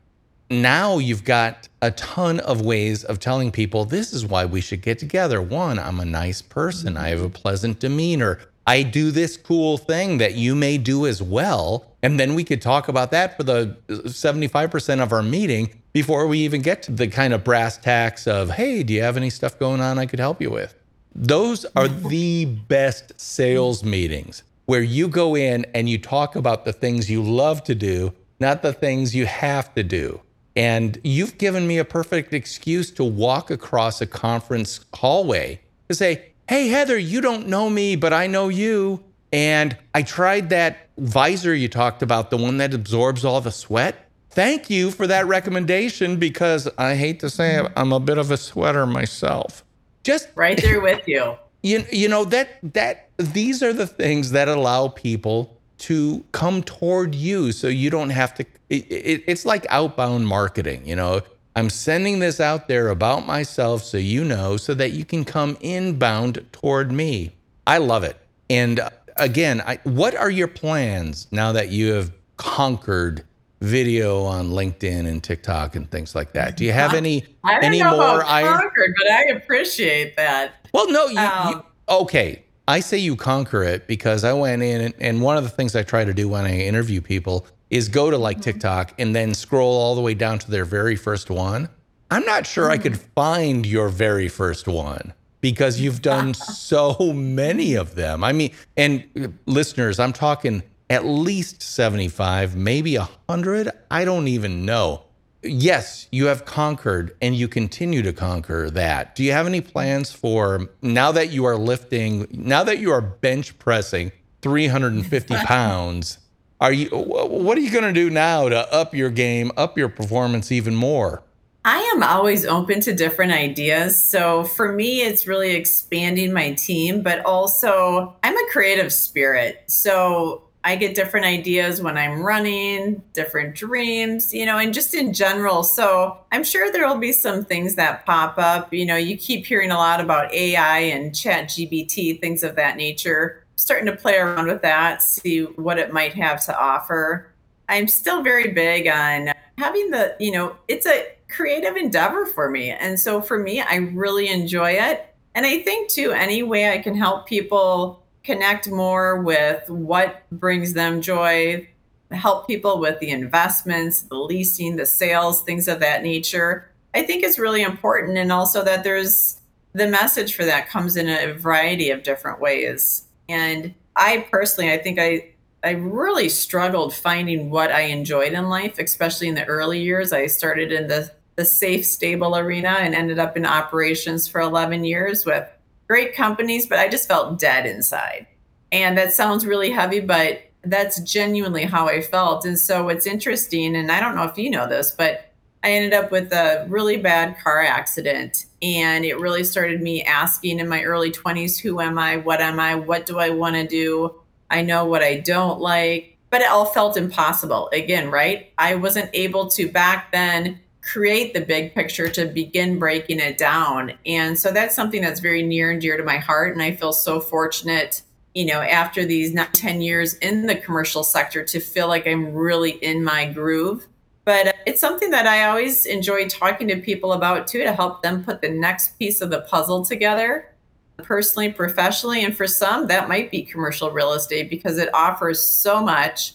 Now 0.50 0.98
you've 0.98 1.24
got 1.24 1.68
a 1.82 1.92
ton 1.92 2.40
of 2.42 2.62
ways 2.62 3.04
of 3.04 3.20
telling 3.20 3.52
people 3.52 3.86
this 3.86 4.14
is 4.14 4.26
why 4.26 4.46
we 4.46 4.62
should 4.62 4.82
get 4.82 5.00
together. 5.00 5.42
One, 5.42 5.80
I'm 5.80 6.00
a 6.00 6.06
nice 6.06 6.42
person, 6.42 6.98
I 6.98 7.10
have 7.10 7.22
a 7.22 7.30
pleasant 7.30 7.80
demeanor. 7.80 8.40
I 8.66 8.84
do 8.84 9.12
this 9.12 9.36
cool 9.36 9.78
thing 9.78 10.20
that 10.20 10.36
you 10.36 10.56
may 10.56 10.78
do 10.78 11.06
as 11.06 11.22
well. 11.22 11.93
And 12.04 12.20
then 12.20 12.36
we 12.36 12.44
could 12.44 12.62
talk 12.62 12.90
about 12.90 13.12
that 13.12 13.38
for 13.38 13.44
the 13.44 13.78
uh, 13.90 13.94
75% 13.94 15.02
of 15.02 15.14
our 15.14 15.24
meeting 15.24 15.82
before 15.94 16.28
we 16.28 16.40
even 16.40 16.62
get 16.62 16.84
to 16.84 16.92
the 16.92 17.08
kind 17.08 17.34
of 17.34 17.46
brass 17.46 17.78
tacks 17.78 18.28
of, 18.28 18.52
hey, 18.52 18.84
do 18.84 18.94
you 18.94 19.02
have 19.02 19.16
any 19.16 19.30
stuff 19.30 19.58
going 19.58 19.80
on 19.80 19.98
I 19.98 20.06
could 20.06 20.20
help 20.20 20.42
you 20.42 20.52
with? 20.52 20.76
Those 21.16 21.66
are 21.78 21.88
the 21.88 22.46
best 22.46 23.20
sales 23.20 23.84
meetings 23.84 24.44
where 24.66 24.82
you 24.82 25.08
go 25.08 25.36
in 25.36 25.66
and 25.74 25.88
you 25.88 25.98
talk 25.98 26.36
about 26.36 26.66
the 26.66 26.74
things 26.74 27.10
you 27.10 27.24
love 27.24 27.64
to 27.66 27.76
do, 27.76 28.14
not 28.40 28.62
the 28.62 28.74
things 28.74 29.16
you 29.16 29.26
have 29.26 29.74
to 29.76 29.84
do. 29.84 30.20
And 30.56 31.00
you've 31.04 31.38
given 31.38 31.66
me 31.68 31.78
a 31.78 31.86
perfect 31.86 32.34
excuse 32.34 32.92
to 32.92 33.04
walk 33.04 33.50
across 33.50 34.02
a 34.02 34.08
conference 34.08 34.82
hallway 34.94 35.62
to 35.88 35.96
say, 35.96 36.32
Hey, 36.50 36.68
Heather, 36.68 36.98
you 36.98 37.22
don't 37.22 37.48
know 37.48 37.70
me, 37.70 37.96
but 37.96 38.12
I 38.12 38.28
know 38.28 38.50
you. 38.50 39.04
And 39.32 39.78
I 39.96 40.04
tried 40.04 40.50
that 40.50 40.83
visor 40.98 41.54
you 41.54 41.68
talked 41.68 42.02
about, 42.02 42.30
the 42.30 42.38
one 42.38 42.58
that 42.58 42.74
absorbs 42.74 43.26
all 43.26 43.42
the 43.42 43.52
sweat. 43.52 44.10
Thank 44.30 44.70
you 44.70 44.92
for 44.92 45.06
that 45.08 45.28
recommendation 45.28 46.18
because 46.18 46.68
I 46.78 46.96
hate 46.96 47.20
to 47.20 47.30
say 47.30 47.58
it, 47.58 47.72
I'm 47.76 47.92
a 47.92 48.00
bit 48.00 48.18
of 48.18 48.32
a 48.32 48.38
sweater 48.38 48.86
myself. 48.86 49.64
Just 50.04 50.30
right 50.36 50.60
there 50.60 50.82
with 50.82 51.08
you. 51.08 51.36
You, 51.66 51.86
you 51.94 52.10
know 52.10 52.26
that 52.26 52.60
that 52.74 53.08
these 53.16 53.64
are 53.64 53.72
the 53.72 53.88
things 53.88 54.32
that 54.32 54.50
allow 54.50 54.90
people 54.90 55.58
to 55.78 56.26
come 56.34 56.62
toward 56.62 57.16
you 57.16 57.54
so 57.54 57.70
you 57.70 57.90
don't 57.90 58.10
have 58.10 58.34
to 58.34 58.46
it, 58.70 58.92
it, 58.92 59.24
it's 59.28 59.46
like 59.46 59.66
outbound 59.70 60.28
marketing 60.28 60.86
you 60.86 60.98
know 60.98 61.22
I'm 61.56 61.70
sending 61.70 62.20
this 62.20 62.40
out 62.40 62.68
there 62.68 62.90
about 62.90 63.28
myself 63.28 63.84
so 63.84 63.98
you 63.98 64.24
know, 64.24 64.58
so 64.58 64.74
that 64.74 64.92
you 64.92 65.06
can 65.06 65.24
come 65.24 65.56
inbound 65.62 66.46
toward 66.52 66.92
me. 66.92 67.34
I 67.68 67.78
love 67.78 68.04
it. 68.04 68.18
And 68.50 68.80
again, 69.18 69.62
I, 69.62 69.80
what 69.84 70.16
are 70.16 70.30
your 70.30 70.48
plans 70.48 71.28
now 71.32 71.52
that 71.52 71.70
you 71.70 71.94
have 71.94 72.12
conquered 72.38 73.24
video 73.62 74.24
on 74.24 74.50
LinkedIn 74.50 75.08
and 75.08 75.24
TikTok 75.24 75.76
and 75.76 75.90
things 75.90 76.16
like 76.16 76.34
that? 76.34 76.58
Do 76.58 76.66
you 76.66 76.72
have 76.72 76.94
any 76.94 77.26
I 77.44 77.56
don't 77.56 77.64
any 77.64 77.80
know 77.80 77.92
more? 77.92 78.22
About 78.22 78.62
conquered, 78.62 78.94
but 79.02 79.12
I 79.12 79.24
appreciate 79.36 80.16
that. 80.18 80.68
Well, 80.74 80.92
no, 80.92 81.08
you, 81.08 81.18
um, 81.18 81.54
you, 81.54 81.64
okay. 81.96 82.44
I 82.68 82.80
say 82.80 82.98
you 82.98 83.16
conquer 83.16 83.64
it 83.64 83.88
because 83.88 84.24
I 84.24 84.32
went 84.34 84.62
in 84.62 84.82
and, 84.82 84.94
and 85.00 85.22
one 85.22 85.36
of 85.36 85.44
the 85.44 85.50
things 85.50 85.76
I 85.76 85.84
try 85.84 86.06
to 86.06 86.14
do 86.14 86.30
when 86.30 86.46
I 86.46 86.60
interview 86.60 87.02
people 87.02 87.46
is 87.70 87.90
go 87.90 88.10
to 88.10 88.18
like 88.18 88.38
mm-hmm. 88.38 88.44
TikTok 88.52 88.94
and 89.00 89.16
then 89.16 89.34
scroll 89.34 89.74
all 89.74 89.96
the 89.96 90.02
way 90.02 90.14
down 90.14 90.40
to 90.40 90.52
their 90.52 90.64
very 90.64 90.96
first 90.96 91.30
one. 91.30 91.68
I'm 92.10 92.24
not 92.26 92.46
sure 92.48 92.70
I 92.70 92.78
could 92.78 92.94
mm-hmm. 92.94 93.12
find 93.16 93.66
your 93.66 93.90
very 93.90 94.30
first 94.30 94.68
one 94.68 95.14
because 95.44 95.78
you've 95.78 96.02
done 96.02 96.34
so 96.34 96.96
many 97.14 97.76
of 97.76 97.94
them. 97.96 98.24
I 98.24 98.32
mean, 98.32 98.52
and 98.78 99.04
uh, 99.22 99.28
listeners, 99.46 100.00
I'm 100.00 100.14
talking 100.14 100.64
at 100.90 101.06
least 101.06 101.62
75, 101.62 102.56
maybe 102.56 102.98
100. 102.98 103.70
I 103.92 104.06
don't 104.06 104.30
even 104.30 104.66
know. 104.66 105.04
Yes, 105.44 106.08
you 106.12 106.28
have 106.28 106.46
conquered 106.46 107.18
and 107.22 107.36
you 107.36 107.50
continue 107.50 108.02
to 108.04 108.14
conquer 108.14 108.70
that. 108.70 109.16
Do 109.16 109.24
you 109.24 109.34
have 109.34 109.46
any 109.46 109.60
plans 109.60 110.14
for 110.14 110.70
now 110.82 111.12
that 111.12 111.32
you 111.32 111.44
are 111.44 111.58
lifting, 111.58 112.26
now 112.32 112.64
that 112.64 112.80
you 112.80 112.92
are 112.92 113.02
bench 113.02 113.60
pressing 113.60 114.14
350 114.42 115.36
pounds? 115.44 116.20
Are 116.62 116.72
you 116.72 116.88
what 116.88 117.58
are 117.58 117.62
you 117.62 117.72
going 117.72 117.84
to 117.84 117.92
do 117.92 118.10
now 118.10 118.48
to 118.48 118.74
up 118.74 118.96
your 118.96 119.10
game, 119.10 119.52
up 119.58 119.78
your 119.78 119.90
performance 119.90 120.50
even 120.50 120.76
more? 120.76 121.22
I 121.66 121.80
am 121.96 122.04
always 122.04 122.46
open 122.46 122.82
to 122.82 122.94
different 122.94 123.32
ideas. 123.32 124.02
So 124.02 124.44
for 124.44 124.74
me, 124.74 125.02
it's 125.02 125.28
really 125.28 125.52
expanding 125.56 126.34
my 126.34 126.52
team, 126.54 127.02
but 127.02 127.26
also 127.26 128.16
I'm 128.22 128.36
a 128.36 128.50
creative 128.52 128.92
spirit. 128.92 129.64
So 129.68 130.44
I 130.66 130.76
get 130.76 130.94
different 130.94 131.26
ideas 131.26 131.82
when 131.82 131.98
I'm 131.98 132.22
running, 132.22 133.02
different 133.14 133.56
dreams, 133.56 134.34
you 134.34 134.46
know, 134.46 134.58
and 134.58 134.74
just 134.74 134.94
in 134.94 135.14
general. 135.14 135.64
So 135.64 136.18
I'm 136.34 136.44
sure 136.44 136.70
there 136.72 136.88
will 136.88 136.98
be 136.98 137.14
some 137.14 137.46
things 137.46 137.76
that 137.76 138.06
pop 138.06 138.38
up. 138.38 138.74
You 138.74 138.86
know, 138.86 138.98
you 138.98 139.18
keep 139.18 139.46
hearing 139.46 139.72
a 139.72 139.78
lot 139.78 140.02
about 140.02 140.34
AI 140.34 140.80
and 140.80 141.12
ChatGPT, 141.12 142.20
things 142.20 142.44
of 142.44 142.56
that 142.56 142.76
nature. 142.76 143.44
Starting 143.56 143.86
to 143.86 143.96
play 143.96 144.18
around 144.18 144.48
with 144.48 144.62
that, 144.64 145.02
see 145.02 145.44
what 145.44 145.80
it 145.80 145.94
might 145.94 146.14
have 146.14 146.44
to 146.46 146.58
offer. 146.58 147.32
I'm 147.70 147.88
still 147.88 148.22
very 148.22 148.52
big 148.52 148.88
on 148.88 149.34
having 149.58 149.92
the, 149.92 150.16
you 150.20 150.32
know, 150.32 150.56
it's 150.68 150.86
a 150.86 151.13
creative 151.34 151.76
endeavor 151.76 152.26
for 152.26 152.50
me. 152.50 152.70
And 152.70 153.00
so 153.00 153.22
for 153.22 153.38
me, 153.38 153.62
I 153.62 153.76
really 153.76 154.30
enjoy 154.30 154.72
it. 154.72 155.14
And 155.36 155.46
I 155.46 155.62
think 155.64 155.90
too, 155.90 156.12
any 156.12 156.44
way 156.44 156.72
I 156.72 156.78
can 156.78 156.96
help 156.96 157.28
people 157.28 158.04
connect 158.24 158.70
more 158.70 159.22
with 159.22 159.68
what 159.70 160.24
brings 160.32 160.74
them 160.74 161.02
joy, 161.02 161.68
help 162.12 162.48
people 162.48 162.80
with 162.80 163.00
the 163.00 163.10
investments, 163.10 164.04
the 164.04 164.16
leasing, 164.16 164.76
the 164.76 164.86
sales, 164.86 165.42
things 165.42 165.68
of 165.68 165.80
that 165.80 166.04
nature. 166.04 166.70
I 166.94 167.04
think 167.04 167.24
it's 167.24 167.40
really 167.40 167.64
important. 167.64 168.18
And 168.18 168.32
also 168.32 168.64
that 168.64 168.84
there's 168.84 169.40
the 169.74 169.88
message 169.88 170.36
for 170.36 170.46
that 170.46 170.70
comes 170.70 170.96
in 170.96 171.10
a 171.10 171.34
variety 171.34 171.90
of 171.90 172.04
different 172.04 172.40
ways. 172.40 173.06
And 173.28 173.74
I 173.96 174.28
personally, 174.30 174.72
I 174.72 174.78
think 174.78 175.00
I, 175.00 175.32
I 175.64 175.72
really 175.72 176.30
struggled 176.30 176.94
finding 176.94 177.50
what 177.50 177.72
I 177.72 177.82
enjoyed 177.82 178.34
in 178.34 178.50
life, 178.50 178.78
especially 178.78 179.30
in 179.30 179.36
the 179.36 179.46
early 179.46 179.82
years. 179.82 180.14
I 180.14 180.28
started 180.28 180.72
in 180.72 180.88
the, 180.88 181.12
the 181.36 181.46
safe, 181.46 181.86
stable 181.86 182.38
arena 182.38 182.78
and 182.80 182.94
ended 182.94 183.20
up 183.20 183.36
in 183.36 183.46
operations 183.46 184.28
for 184.28 184.42
11 184.42 184.84
years 184.84 185.26
with 185.26 185.48
great 185.88 186.16
companies, 186.16 186.68
but 186.68 186.80
I 186.80 186.88
just 186.88 187.08
felt 187.08 187.40
dead 187.40 187.66
inside. 187.66 188.28
And 188.72 188.98
that 188.98 189.14
sounds 189.14 189.46
really 189.46 189.72
heavy, 189.72 190.00
but 190.00 190.42
that's 190.64 191.02
genuinely 191.02 191.66
how 191.66 191.88
I 191.88 192.02
felt. 192.02 192.46
And 192.46 192.58
so 192.58 192.86
what's 192.86 193.06
interesting, 193.06 193.76
and 193.76 193.92
I 193.92 194.00
don't 194.00 194.16
know 194.16 194.24
if 194.24 194.38
you 194.38 194.50
know 194.50 194.68
this, 194.68 194.92
but 194.92 195.32
I 195.64 195.72
ended 195.72 195.94
up 195.94 196.12
with 196.12 196.34
a 196.34 196.66
really 196.68 196.98
bad 196.98 197.38
car 197.40 197.62
accident. 197.62 198.46
And 198.62 199.06
it 199.06 199.20
really 199.20 199.44
started 199.44 199.82
me 199.82 200.04
asking 200.04 200.60
in 200.60 200.68
my 200.68 200.84
early 200.84 201.12
20s 201.12 201.60
who 201.60 201.80
am 201.80 201.98
I? 201.98 202.18
What 202.18 202.42
am 202.42 202.60
I? 202.60 202.76
What 202.76 203.06
do 203.06 203.20
I 203.20 203.30
want 203.30 203.56
to 203.56 203.68
do? 203.68 204.16
I 204.50 204.62
know 204.62 204.86
what 204.86 205.02
I 205.02 205.20
don't 205.20 205.60
like, 205.60 206.18
but 206.30 206.42
it 206.42 206.50
all 206.50 206.66
felt 206.66 206.98
impossible. 206.98 207.70
Again, 207.72 208.12
right? 208.12 208.52
I 208.58 208.76
wasn't 208.76 209.10
able 209.14 209.50
to 209.52 209.72
back 209.72 210.12
then 210.12 210.60
create 210.84 211.34
the 211.34 211.42
big 211.42 211.74
picture 211.74 212.10
to 212.10 212.26
begin 212.26 212.78
breaking 212.78 213.20
it 213.20 213.38
down. 213.38 213.94
And 214.06 214.38
so 214.38 214.52
that's 214.52 214.76
something 214.76 215.02
that's 215.02 215.20
very 215.20 215.42
near 215.42 215.72
and 215.72 215.82
dear 215.82 215.98
to 215.98 216.04
my 216.04 216.18
heart. 216.18 216.54
And 216.54 216.62
I 216.62 216.76
feel 216.76 216.92
so 216.92 217.20
fortunate, 217.20 218.02
you 218.34 218.46
know, 218.46 218.62
after 218.62 219.06
these 219.06 219.36
10 219.54 219.82
years 219.82 220.16
in 220.16 220.46
the 220.46 220.56
commercial 220.56 221.04
sector 221.04 221.44
to 221.46 221.60
feel 221.60 221.88
like 221.88 222.06
I'm 222.06 222.34
really 222.34 222.72
in 222.72 223.04
my 223.04 223.32
groove. 223.32 223.88
But 224.26 224.48
uh, 224.48 224.54
it's 224.66 224.82
something 224.82 225.12
that 225.12 225.28
I 225.28 225.46
always 225.46 225.86
enjoy 225.86 226.28
talking 226.28 226.68
to 226.68 226.78
people 226.78 227.14
about 227.14 227.48
too 227.48 227.64
to 227.64 227.74
help 227.74 228.02
them 228.02 228.24
put 228.24 228.42
the 228.42 228.50
next 228.50 228.98
piece 229.00 229.22
of 229.22 229.30
the 229.30 229.42
puzzle 229.42 229.86
together 229.86 230.50
personally, 230.98 231.52
professionally. 231.52 232.24
And 232.24 232.36
for 232.36 232.48
some, 232.48 232.88
that 232.88 233.10
might 233.10 233.32
be 233.32 233.44
commercial 233.44 233.92
real 233.92 234.14
estate 234.14 234.50
because 234.50 234.78
it 234.78 234.94
offers 234.94 235.42
so 235.42 235.82
much 235.82 236.34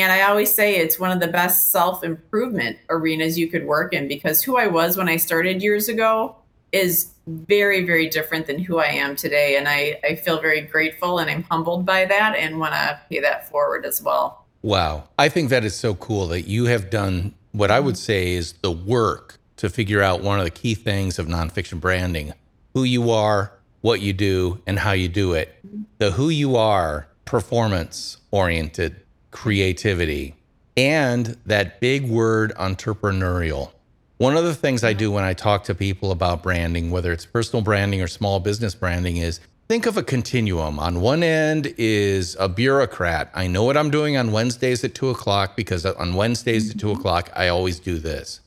and 0.00 0.12
I 0.12 0.22
always 0.22 0.52
say 0.52 0.76
it's 0.76 0.98
one 0.98 1.10
of 1.10 1.20
the 1.20 1.28
best 1.28 1.70
self 1.70 2.02
improvement 2.02 2.78
arenas 2.90 3.38
you 3.38 3.48
could 3.48 3.64
work 3.64 3.92
in 3.92 4.08
because 4.08 4.42
who 4.42 4.56
I 4.56 4.66
was 4.66 4.96
when 4.96 5.08
I 5.08 5.16
started 5.16 5.62
years 5.62 5.88
ago 5.88 6.36
is 6.72 7.12
very, 7.26 7.84
very 7.84 8.08
different 8.08 8.46
than 8.46 8.58
who 8.58 8.78
I 8.78 8.86
am 8.86 9.14
today. 9.14 9.56
And 9.56 9.68
I, 9.68 10.00
I 10.04 10.16
feel 10.16 10.40
very 10.40 10.60
grateful 10.62 11.18
and 11.18 11.30
I'm 11.30 11.44
humbled 11.44 11.86
by 11.86 12.04
that 12.06 12.36
and 12.36 12.58
want 12.58 12.74
to 12.74 13.00
pay 13.08 13.20
that 13.20 13.48
forward 13.48 13.86
as 13.86 14.02
well. 14.02 14.44
Wow. 14.62 15.04
I 15.18 15.28
think 15.28 15.50
that 15.50 15.64
is 15.64 15.76
so 15.76 15.94
cool 15.94 16.26
that 16.28 16.42
you 16.42 16.64
have 16.64 16.90
done 16.90 17.34
what 17.52 17.70
I 17.70 17.78
would 17.78 17.96
say 17.96 18.32
is 18.32 18.54
the 18.54 18.72
work 18.72 19.38
to 19.58 19.70
figure 19.70 20.02
out 20.02 20.22
one 20.22 20.38
of 20.38 20.44
the 20.44 20.50
key 20.50 20.74
things 20.74 21.18
of 21.18 21.26
nonfiction 21.26 21.80
branding 21.80 22.32
who 22.74 22.82
you 22.82 23.10
are, 23.10 23.52
what 23.82 24.00
you 24.00 24.12
do, 24.12 24.60
and 24.66 24.80
how 24.80 24.90
you 24.90 25.08
do 25.08 25.32
it. 25.34 25.54
The 25.98 26.10
who 26.10 26.28
you 26.28 26.56
are, 26.56 27.06
performance 27.24 28.16
oriented 28.32 29.03
creativity, 29.34 30.34
and 30.76 31.36
that 31.44 31.80
big 31.80 32.08
word 32.08 32.52
entrepreneurial. 32.56 33.72
One 34.16 34.36
of 34.36 34.44
the 34.44 34.54
things 34.54 34.84
I 34.84 34.92
do 34.92 35.10
when 35.10 35.24
I 35.24 35.34
talk 35.34 35.64
to 35.64 35.74
people 35.74 36.12
about 36.12 36.42
branding, 36.42 36.90
whether 36.92 37.12
it's 37.12 37.26
personal 37.26 37.62
branding 37.62 38.00
or 38.00 38.06
small 38.06 38.38
business 38.38 38.76
branding, 38.76 39.16
is 39.16 39.40
think 39.68 39.86
of 39.86 39.96
a 39.96 40.04
continuum. 40.04 40.78
On 40.78 41.00
one 41.00 41.24
end 41.24 41.74
is 41.76 42.36
a 42.38 42.48
bureaucrat. 42.48 43.30
I 43.34 43.48
know 43.48 43.64
what 43.64 43.76
I'm 43.76 43.90
doing 43.90 44.16
on 44.16 44.30
Wednesdays 44.30 44.84
at 44.84 44.94
two 44.94 45.10
o'clock 45.10 45.56
because 45.56 45.84
on 45.84 46.14
Wednesdays 46.14 46.70
at 46.70 46.78
two 46.78 46.92
o'clock, 46.92 47.28
I 47.34 47.48
always 47.48 47.80
do 47.80 47.98
this. 47.98 48.40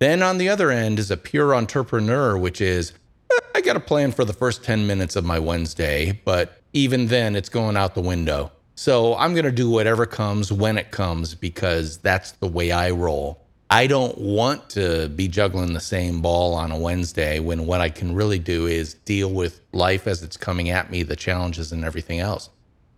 Then 0.00 0.24
on 0.24 0.38
the 0.38 0.48
other 0.48 0.72
end 0.72 0.98
is 0.98 1.12
a 1.12 1.16
pure 1.16 1.54
entrepreneur, 1.54 2.36
which 2.36 2.60
is 2.60 2.92
eh, 3.30 3.38
I 3.54 3.60
got 3.60 3.76
a 3.76 3.80
plan 3.80 4.10
for 4.10 4.24
the 4.24 4.32
first 4.32 4.64
10 4.64 4.88
minutes 4.88 5.14
of 5.14 5.24
my 5.24 5.38
Wednesday, 5.38 6.20
but 6.24 6.60
even 6.72 7.06
then 7.06 7.36
it's 7.36 7.48
going 7.48 7.76
out 7.76 7.94
the 7.94 8.00
window. 8.00 8.50
So 8.74 9.16
I'm 9.16 9.32
going 9.34 9.44
to 9.44 9.52
do 9.52 9.70
whatever 9.70 10.06
comes 10.06 10.50
when 10.50 10.78
it 10.78 10.90
comes 10.90 11.34
because 11.34 11.98
that's 11.98 12.32
the 12.32 12.48
way 12.48 12.72
I 12.72 12.90
roll. 12.90 13.42
I 13.70 13.86
don't 13.86 14.18
want 14.18 14.68
to 14.70 15.08
be 15.08 15.28
juggling 15.28 15.72
the 15.72 15.80
same 15.80 16.20
ball 16.20 16.54
on 16.54 16.70
a 16.70 16.78
Wednesday 16.78 17.40
when 17.40 17.64
what 17.64 17.80
I 17.80 17.88
can 17.88 18.14
really 18.14 18.38
do 18.38 18.66
is 18.66 18.94
deal 18.94 19.30
with 19.30 19.60
life 19.72 20.06
as 20.06 20.22
it's 20.22 20.36
coming 20.36 20.68
at 20.68 20.90
me, 20.90 21.02
the 21.02 21.16
challenges 21.16 21.72
and 21.72 21.84
everything 21.84 22.20
else. 22.20 22.50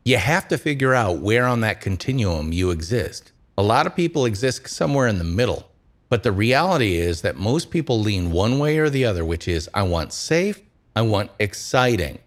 You 0.05 0.17
have 0.17 0.49
to 0.49 0.59
figure 0.59 0.93
out 0.93 1.21
where 1.21 1.47
on 1.47 1.61
that 1.61 1.81
continuum 1.81 2.53
you 2.53 2.71
exist. 2.71 3.31
A 3.57 3.63
lot 3.63 3.87
of 3.87 3.95
people 3.95 4.27
exist 4.27 4.67
somewhere 4.69 5.07
in 5.07 5.19
the 5.19 5.25
middle, 5.25 5.71
but 6.09 6.25
the 6.25 6.33
reality 6.33 6.97
is 6.97 7.23
that 7.23 7.37
most 7.37 7.71
people 7.71 8.01
lean 8.01 8.33
one 8.33 8.59
way 8.59 8.79
or 8.79 8.91
the 8.91 9.05
other, 9.05 9.25
which 9.25 9.47
is 9.47 9.71
I 9.73 9.85
want 9.85 10.13
safe, 10.13 10.61
I 10.97 11.03
want 11.03 11.31
exciting. 11.39 12.19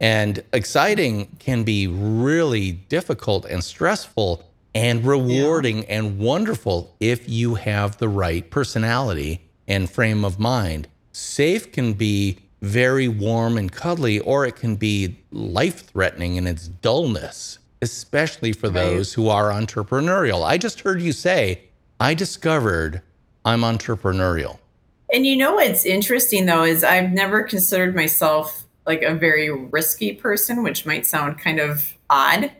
And 0.00 0.42
exciting 0.52 1.28
can 1.38 1.64
be 1.64 1.86
really 1.86 2.72
difficult 2.72 3.46
and 3.46 3.64
stressful 3.64 4.44
and 4.74 5.06
rewarding 5.06 5.78
yeah. 5.78 5.98
and 5.98 6.18
wonderful 6.18 6.94
if 7.00 7.28
you 7.28 7.54
have 7.54 7.96
the 7.96 8.08
right 8.08 8.50
personality 8.50 9.40
and 9.66 9.88
frame 9.88 10.24
of 10.24 10.38
mind. 10.38 10.86
Safe 11.12 11.72
can 11.72 11.94
be 11.94 12.38
very 12.60 13.08
warm 13.08 13.56
and 13.56 13.72
cuddly, 13.72 14.18
or 14.20 14.44
it 14.44 14.56
can 14.56 14.76
be 14.76 15.18
life 15.30 15.86
threatening 15.86 16.36
in 16.36 16.46
its 16.46 16.68
dullness, 16.68 17.58
especially 17.80 18.52
for 18.52 18.66
right. 18.66 18.74
those 18.74 19.14
who 19.14 19.28
are 19.28 19.50
entrepreneurial. 19.50 20.44
I 20.44 20.58
just 20.58 20.80
heard 20.80 21.00
you 21.00 21.12
say, 21.12 21.62
I 21.98 22.12
discovered 22.12 23.00
I'm 23.46 23.60
entrepreneurial. 23.60 24.58
And 25.12 25.24
you 25.24 25.36
know 25.36 25.54
what's 25.54 25.86
interesting 25.86 26.46
though 26.46 26.64
is 26.64 26.84
I've 26.84 27.12
never 27.12 27.44
considered 27.44 27.94
myself 27.94 28.65
like 28.86 29.02
a 29.02 29.14
very 29.14 29.50
risky 29.50 30.12
person, 30.12 30.62
which 30.62 30.86
might 30.86 31.06
sound 31.06 31.38
kind 31.38 31.58
of 31.58 31.94
odd. 32.08 32.52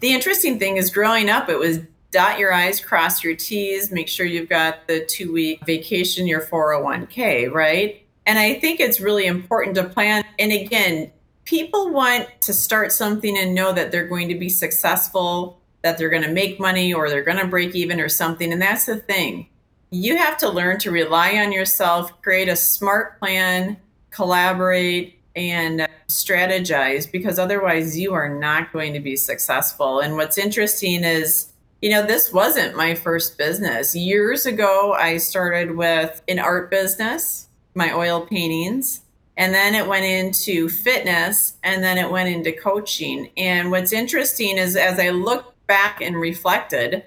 The 0.00 0.12
interesting 0.12 0.58
thing 0.58 0.76
is 0.76 0.90
growing 0.90 1.30
up, 1.30 1.48
it 1.48 1.58
was 1.58 1.80
dot 2.10 2.38
your 2.38 2.52
I's, 2.52 2.80
cross 2.80 3.24
your 3.24 3.34
T's, 3.34 3.90
make 3.90 4.08
sure 4.08 4.26
you've 4.26 4.48
got 4.48 4.86
the 4.86 5.04
two 5.06 5.32
week 5.32 5.64
vacation, 5.66 6.26
your 6.26 6.42
401k, 6.42 7.50
right? 7.52 8.06
And 8.26 8.38
I 8.38 8.54
think 8.54 8.80
it's 8.80 9.00
really 9.00 9.26
important 9.26 9.76
to 9.76 9.84
plan. 9.84 10.24
And 10.38 10.52
again, 10.52 11.10
people 11.44 11.90
want 11.90 12.28
to 12.42 12.52
start 12.52 12.92
something 12.92 13.38
and 13.38 13.54
know 13.54 13.72
that 13.72 13.92
they're 13.92 14.08
going 14.08 14.28
to 14.28 14.34
be 14.34 14.48
successful, 14.48 15.60
that 15.82 15.96
they're 15.96 16.10
going 16.10 16.22
to 16.22 16.32
make 16.32 16.58
money 16.58 16.92
or 16.92 17.08
they're 17.08 17.22
going 17.22 17.38
to 17.38 17.46
break 17.46 17.74
even 17.74 18.00
or 18.00 18.08
something. 18.08 18.52
And 18.52 18.60
that's 18.60 18.86
the 18.86 18.96
thing. 18.96 19.48
You 19.90 20.16
have 20.16 20.36
to 20.38 20.48
learn 20.48 20.78
to 20.80 20.90
rely 20.90 21.36
on 21.36 21.52
yourself, 21.52 22.20
create 22.20 22.48
a 22.48 22.56
smart 22.56 23.20
plan, 23.20 23.76
collaborate, 24.10 25.20
and 25.36 25.86
strategize 26.08 27.10
because 27.10 27.38
otherwise 27.38 27.98
you 27.98 28.14
are 28.14 28.28
not 28.28 28.72
going 28.72 28.94
to 28.94 29.00
be 29.00 29.16
successful. 29.16 30.00
And 30.00 30.16
what's 30.16 30.38
interesting 30.38 31.04
is, 31.04 31.52
you 31.82 31.90
know, 31.90 32.04
this 32.04 32.32
wasn't 32.32 32.76
my 32.76 32.94
first 32.94 33.36
business. 33.36 33.94
Years 33.94 34.46
ago, 34.46 34.94
I 34.98 35.18
started 35.18 35.76
with 35.76 36.22
an 36.26 36.38
art 36.38 36.70
business, 36.70 37.48
my 37.74 37.92
oil 37.92 38.22
paintings, 38.22 39.02
and 39.36 39.52
then 39.52 39.74
it 39.74 39.86
went 39.86 40.06
into 40.06 40.70
fitness 40.70 41.58
and 41.62 41.84
then 41.84 41.98
it 41.98 42.10
went 42.10 42.30
into 42.30 42.52
coaching. 42.52 43.30
And 43.36 43.70
what's 43.70 43.92
interesting 43.92 44.56
is 44.56 44.76
as 44.76 44.98
I 44.98 45.10
looked 45.10 45.66
back 45.66 46.00
and 46.00 46.16
reflected, 46.16 47.04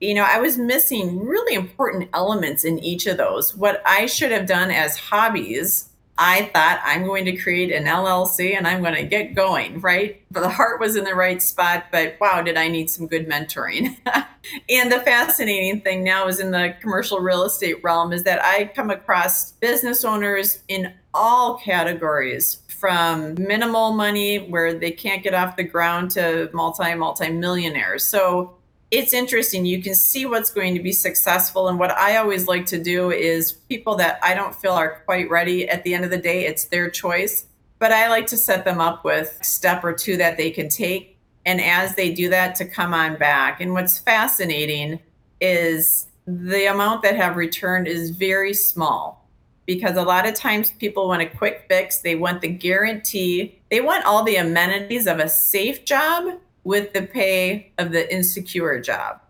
you 0.00 0.14
know, 0.14 0.24
I 0.24 0.38
was 0.38 0.58
missing 0.58 1.18
really 1.26 1.54
important 1.54 2.10
elements 2.12 2.64
in 2.64 2.78
each 2.78 3.06
of 3.06 3.16
those. 3.16 3.56
What 3.56 3.82
I 3.84 4.06
should 4.06 4.30
have 4.30 4.46
done 4.46 4.70
as 4.70 4.96
hobbies 4.96 5.88
I 6.16 6.50
thought 6.54 6.80
I'm 6.84 7.04
going 7.04 7.24
to 7.24 7.36
create 7.36 7.72
an 7.72 7.86
LLC 7.86 8.56
and 8.56 8.68
I'm 8.68 8.82
going 8.82 8.94
to 8.94 9.04
get 9.04 9.34
going, 9.34 9.80
right? 9.80 10.22
But 10.30 10.40
the 10.40 10.48
heart 10.48 10.80
was 10.80 10.94
in 10.94 11.04
the 11.04 11.14
right 11.14 11.42
spot, 11.42 11.86
but 11.90 12.16
wow, 12.20 12.40
did 12.40 12.56
I 12.56 12.68
need 12.68 12.88
some 12.88 13.08
good 13.08 13.28
mentoring. 13.28 13.96
and 14.68 14.92
the 14.92 15.00
fascinating 15.00 15.80
thing 15.80 16.04
now 16.04 16.28
is 16.28 16.38
in 16.38 16.52
the 16.52 16.76
commercial 16.80 17.18
real 17.18 17.42
estate 17.42 17.82
realm 17.82 18.12
is 18.12 18.22
that 18.24 18.44
I 18.44 18.66
come 18.66 18.90
across 18.90 19.52
business 19.52 20.04
owners 20.04 20.60
in 20.68 20.92
all 21.12 21.58
categories 21.58 22.62
from 22.68 23.34
minimal 23.34 23.92
money 23.92 24.38
where 24.38 24.74
they 24.74 24.90
can't 24.90 25.22
get 25.22 25.34
off 25.34 25.56
the 25.56 25.64
ground 25.64 26.10
to 26.12 26.50
multi 26.52 26.94
multi 26.94 27.30
millionaires. 27.30 28.04
So 28.04 28.54
it's 28.90 29.12
interesting. 29.12 29.64
You 29.64 29.82
can 29.82 29.94
see 29.94 30.26
what's 30.26 30.50
going 30.50 30.74
to 30.74 30.82
be 30.82 30.92
successful. 30.92 31.68
And 31.68 31.78
what 31.78 31.90
I 31.90 32.16
always 32.16 32.46
like 32.46 32.66
to 32.66 32.82
do 32.82 33.10
is 33.10 33.52
people 33.52 33.96
that 33.96 34.18
I 34.22 34.34
don't 34.34 34.54
feel 34.54 34.72
are 34.72 35.02
quite 35.04 35.28
ready 35.30 35.68
at 35.68 35.82
the 35.84 35.94
end 35.94 36.04
of 36.04 36.10
the 36.10 36.18
day, 36.18 36.46
it's 36.46 36.66
their 36.66 36.90
choice. 36.90 37.46
But 37.78 37.92
I 37.92 38.08
like 38.08 38.26
to 38.28 38.36
set 38.36 38.64
them 38.64 38.80
up 38.80 39.04
with 39.04 39.38
step 39.42 39.84
or 39.84 39.92
two 39.92 40.16
that 40.18 40.36
they 40.36 40.50
can 40.50 40.68
take. 40.68 41.18
And 41.44 41.60
as 41.60 41.94
they 41.94 42.14
do 42.14 42.30
that, 42.30 42.54
to 42.56 42.64
come 42.64 42.94
on 42.94 43.16
back. 43.16 43.60
And 43.60 43.72
what's 43.72 43.98
fascinating 43.98 45.00
is 45.40 46.06
the 46.26 46.66
amount 46.66 47.02
that 47.02 47.16
have 47.16 47.36
returned 47.36 47.86
is 47.86 48.10
very 48.10 48.54
small 48.54 49.28
because 49.66 49.96
a 49.96 50.02
lot 50.02 50.26
of 50.26 50.34
times 50.34 50.70
people 50.72 51.08
want 51.08 51.22
a 51.22 51.26
quick 51.26 51.66
fix. 51.68 51.98
They 51.98 52.14
want 52.14 52.40
the 52.40 52.48
guarantee, 52.48 53.60
they 53.70 53.80
want 53.80 54.04
all 54.04 54.22
the 54.22 54.36
amenities 54.36 55.06
of 55.06 55.18
a 55.18 55.28
safe 55.28 55.84
job 55.84 56.38
with 56.64 56.92
the 56.92 57.02
pay 57.02 57.72
of 57.78 57.92
the 57.92 58.12
insecure 58.12 58.80
job. 58.80 59.20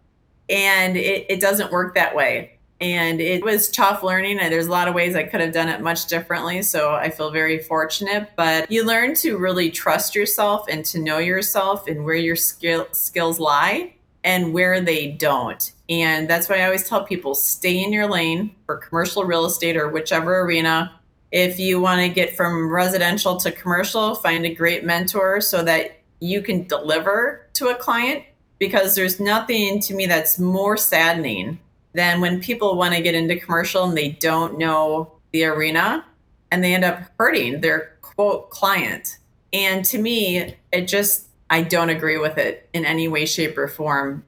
And 0.49 0.97
it, 0.97 1.27
it 1.29 1.41
doesn't 1.41 1.73
work 1.73 1.95
that 1.95 2.15
way. 2.15 2.59
And 2.81 3.21
it 3.21 3.45
was 3.45 3.71
tough 3.71 4.03
learning, 4.03 4.41
and 4.41 4.53
there's 4.53 4.67
a 4.67 4.71
lot 4.71 4.89
of 4.89 4.95
ways 4.95 5.15
I 5.15 5.23
could 5.23 5.41
have 5.41 5.53
done 5.53 5.69
it 5.69 5.81
much 5.81 6.07
differently. 6.07 6.61
So 6.63 6.93
I 6.95 7.09
feel 7.09 7.31
very 7.31 7.61
fortunate. 7.61 8.31
But 8.37 8.71
you 8.71 8.85
learn 8.85 9.15
to 9.17 9.39
really 9.39 9.71
trust 9.71 10.15
yourself 10.15 10.67
and 10.69 10.85
to 10.87 10.99
know 10.99 11.19
yourself 11.19 11.87
and 11.87 12.05
where 12.05 12.17
your 12.17 12.37
skill, 12.37 12.89
skills 12.93 13.39
lie 13.39 13.95
and 14.25 14.53
where 14.53 14.81
they 14.81 15.13
don't. 15.13 15.73
And 15.89 16.29
that's 16.29 16.49
why 16.49 16.61
I 16.61 16.65
always 16.65 16.89
tell 16.89 17.05
people 17.05 17.35
stay 17.35 17.83
in 17.83 17.93
your 17.93 18.09
lane 18.09 18.55
for 18.67 18.77
commercial 18.79 19.25
real 19.25 19.45
estate 19.45 19.77
or 19.77 19.89
whichever 19.89 20.41
arena. 20.41 20.99
If 21.31 21.59
you 21.59 21.81
want 21.81 22.01
to 22.01 22.09
get 22.09 22.37
from 22.37 22.71
residential 22.71 23.37
to 23.39 23.53
commercial, 23.53 24.15
find 24.15 24.45
a 24.45 24.55
great 24.55 24.85
mentor 24.85 25.41
so 25.41 25.63
that 25.63 25.99
you 26.25 26.41
can 26.41 26.67
deliver 26.67 27.47
to 27.53 27.69
a 27.69 27.75
client 27.75 28.25
because 28.59 28.95
there's 28.95 29.21
nothing 29.21 29.79
to 29.81 29.95
me 29.95 30.07
that's 30.07 30.39
more 30.39 30.77
saddening 30.77 31.59
than 31.93 32.21
when 32.21 32.41
people 32.41 32.77
want 32.77 32.95
to 32.95 33.03
get 33.03 33.15
into 33.15 33.39
commercial 33.39 33.85
and 33.85 33.97
they 33.97 34.09
don't 34.09 34.59
know 34.59 35.13
the 35.33 35.45
arena 35.45 36.05
and 36.51 36.65
they 36.65 36.75
end 36.75 36.85
up 36.85 37.01
hurting 37.19 37.61
their 37.61 37.97
quote 38.01 38.51
client. 38.51 39.19
And 39.53 39.85
to 39.87 39.99
me, 39.99 40.57
it 40.73 40.89
just, 40.89 41.29
I 41.51 41.63
don't 41.63 41.91
agree 41.91 42.19
with 42.19 42.39
it 42.39 42.69
in 42.73 42.85
any 42.85 43.07
way, 43.07 43.27
shape, 43.27 43.59
or 43.59 43.69
form. 43.69 44.25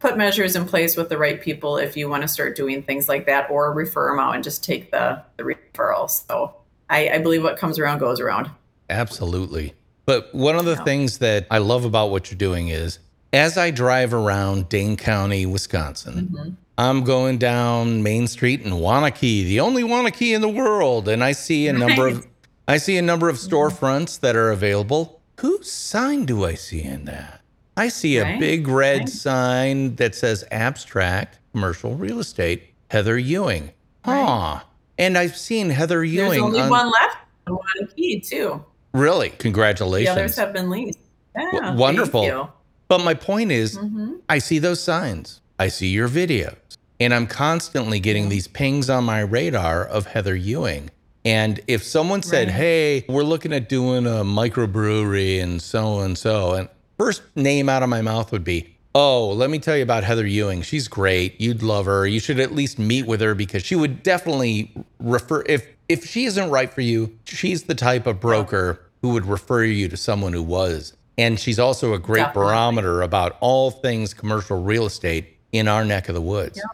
Put 0.00 0.18
measures 0.18 0.54
in 0.54 0.66
place 0.66 0.96
with 0.96 1.08
the 1.08 1.16
right 1.16 1.40
people 1.40 1.78
if 1.78 1.96
you 1.96 2.08
want 2.08 2.22
to 2.22 2.28
start 2.28 2.54
doing 2.54 2.82
things 2.82 3.08
like 3.08 3.26
that 3.26 3.50
or 3.50 3.72
refer 3.72 4.10
them 4.10 4.20
out 4.20 4.34
and 4.34 4.44
just 4.44 4.62
take 4.62 4.90
the, 4.90 5.22
the 5.38 5.44
referral. 5.44 6.10
So 6.10 6.54
I, 6.90 7.08
I 7.08 7.18
believe 7.18 7.42
what 7.42 7.56
comes 7.56 7.78
around 7.78 8.00
goes 8.00 8.20
around. 8.20 8.50
Absolutely. 8.90 9.74
But 10.06 10.34
one 10.34 10.56
of 10.56 10.64
the 10.64 10.76
things 10.76 11.18
that 11.18 11.46
I 11.50 11.58
love 11.58 11.84
about 11.84 12.10
what 12.10 12.30
you're 12.30 12.38
doing 12.38 12.68
is 12.68 12.98
as 13.32 13.56
I 13.56 13.70
drive 13.70 14.12
around 14.12 14.68
Dane 14.68 14.96
County, 14.96 15.46
Wisconsin, 15.46 16.28
mm-hmm. 16.32 16.50
I'm 16.76 17.04
going 17.04 17.38
down 17.38 18.02
Main 18.02 18.26
Street 18.26 18.62
in 18.62 18.72
Waunakee, 18.72 19.44
the 19.44 19.60
only 19.60 19.82
Waunakee 19.82 20.34
in 20.34 20.40
the 20.40 20.48
world, 20.48 21.08
and 21.08 21.22
I 21.22 21.32
see 21.32 21.68
a 21.68 21.72
number 21.72 22.08
of 22.08 22.26
I 22.66 22.78
see 22.78 22.96
a 22.96 23.02
number 23.02 23.28
of 23.28 23.36
mm-hmm. 23.36 23.54
storefronts 23.54 24.20
that 24.20 24.36
are 24.36 24.50
available. 24.50 25.20
Whose 25.40 25.70
sign 25.70 26.24
do 26.24 26.44
I 26.44 26.54
see 26.54 26.82
in 26.82 27.04
that? 27.06 27.40
I 27.76 27.88
see 27.88 28.18
a 28.18 28.22
right. 28.22 28.40
big 28.40 28.68
red 28.68 29.00
right. 29.00 29.08
sign 29.08 29.96
that 29.96 30.14
says 30.14 30.44
abstract 30.50 31.38
commercial 31.52 31.94
real 31.94 32.20
estate, 32.20 32.74
Heather 32.90 33.18
Ewing. 33.18 33.70
Huh. 34.04 34.12
Right. 34.12 34.62
And 34.98 35.18
I've 35.18 35.36
seen 35.36 35.70
Heather 35.70 36.04
Ewing. 36.04 36.30
There's 36.30 36.42
only 36.42 36.60
on, 36.60 36.70
one 36.70 36.90
left 36.90 37.16
in 37.46 37.56
Waunakee, 37.56 38.28
too. 38.28 38.64
Really? 38.94 39.30
Congratulations. 39.30 40.14
The 40.14 40.22
others 40.22 40.36
have 40.36 40.52
been 40.52 40.70
leased. 40.70 41.00
Yeah, 41.36 41.50
w- 41.52 41.78
wonderful. 41.78 42.50
But 42.88 42.98
my 43.04 43.14
point 43.14 43.50
is, 43.50 43.76
mm-hmm. 43.76 44.14
I 44.28 44.38
see 44.38 44.58
those 44.58 44.80
signs, 44.80 45.40
I 45.58 45.68
see 45.68 45.88
your 45.88 46.08
videos, 46.08 46.56
and 47.00 47.12
I'm 47.12 47.26
constantly 47.26 47.98
getting 47.98 48.28
these 48.28 48.46
pings 48.46 48.88
on 48.88 49.04
my 49.04 49.20
radar 49.20 49.84
of 49.84 50.06
Heather 50.06 50.36
Ewing. 50.36 50.90
And 51.24 51.60
if 51.66 51.82
someone 51.82 52.22
said, 52.22 52.48
right. 52.48 52.54
"Hey, 52.56 53.04
we're 53.08 53.24
looking 53.24 53.52
at 53.52 53.68
doing 53.68 54.06
a 54.06 54.22
microbrewery 54.22 55.42
and 55.42 55.60
so 55.60 56.00
and 56.00 56.16
so," 56.16 56.52
and 56.52 56.68
first 56.98 57.22
name 57.34 57.68
out 57.68 57.82
of 57.82 57.88
my 57.88 58.02
mouth 58.02 58.30
would 58.30 58.44
be, 58.44 58.76
"Oh, 58.94 59.30
let 59.30 59.50
me 59.50 59.58
tell 59.58 59.76
you 59.76 59.82
about 59.82 60.04
Heather 60.04 60.26
Ewing. 60.26 60.62
She's 60.62 60.86
great. 60.86 61.40
You'd 61.40 61.62
love 61.62 61.86
her. 61.86 62.06
You 62.06 62.20
should 62.20 62.38
at 62.38 62.52
least 62.52 62.78
meet 62.78 63.06
with 63.06 63.22
her 63.22 63.34
because 63.34 63.64
she 63.64 63.74
would 63.74 64.02
definitely 64.02 64.72
refer 65.00 65.42
if 65.46 65.66
if 65.88 66.04
she 66.06 66.24
isn't 66.24 66.50
right 66.50 66.72
for 66.72 66.80
you, 66.80 67.18
she's 67.24 67.64
the 67.64 67.74
type 67.74 68.06
of 68.06 68.20
broker 68.20 68.80
who 69.04 69.10
would 69.10 69.26
refer 69.26 69.62
you 69.62 69.86
to 69.86 69.98
someone 69.98 70.32
who 70.32 70.42
was. 70.42 70.94
And 71.18 71.38
she's 71.38 71.58
also 71.58 71.92
a 71.92 71.98
great 71.98 72.22
Definitely. 72.22 72.48
barometer 72.48 73.02
about 73.02 73.36
all 73.40 73.70
things 73.70 74.14
commercial 74.14 74.62
real 74.62 74.86
estate 74.86 75.36
in 75.52 75.68
our 75.68 75.84
neck 75.84 76.08
of 76.08 76.14
the 76.14 76.22
woods. 76.22 76.56
Yep. 76.56 76.64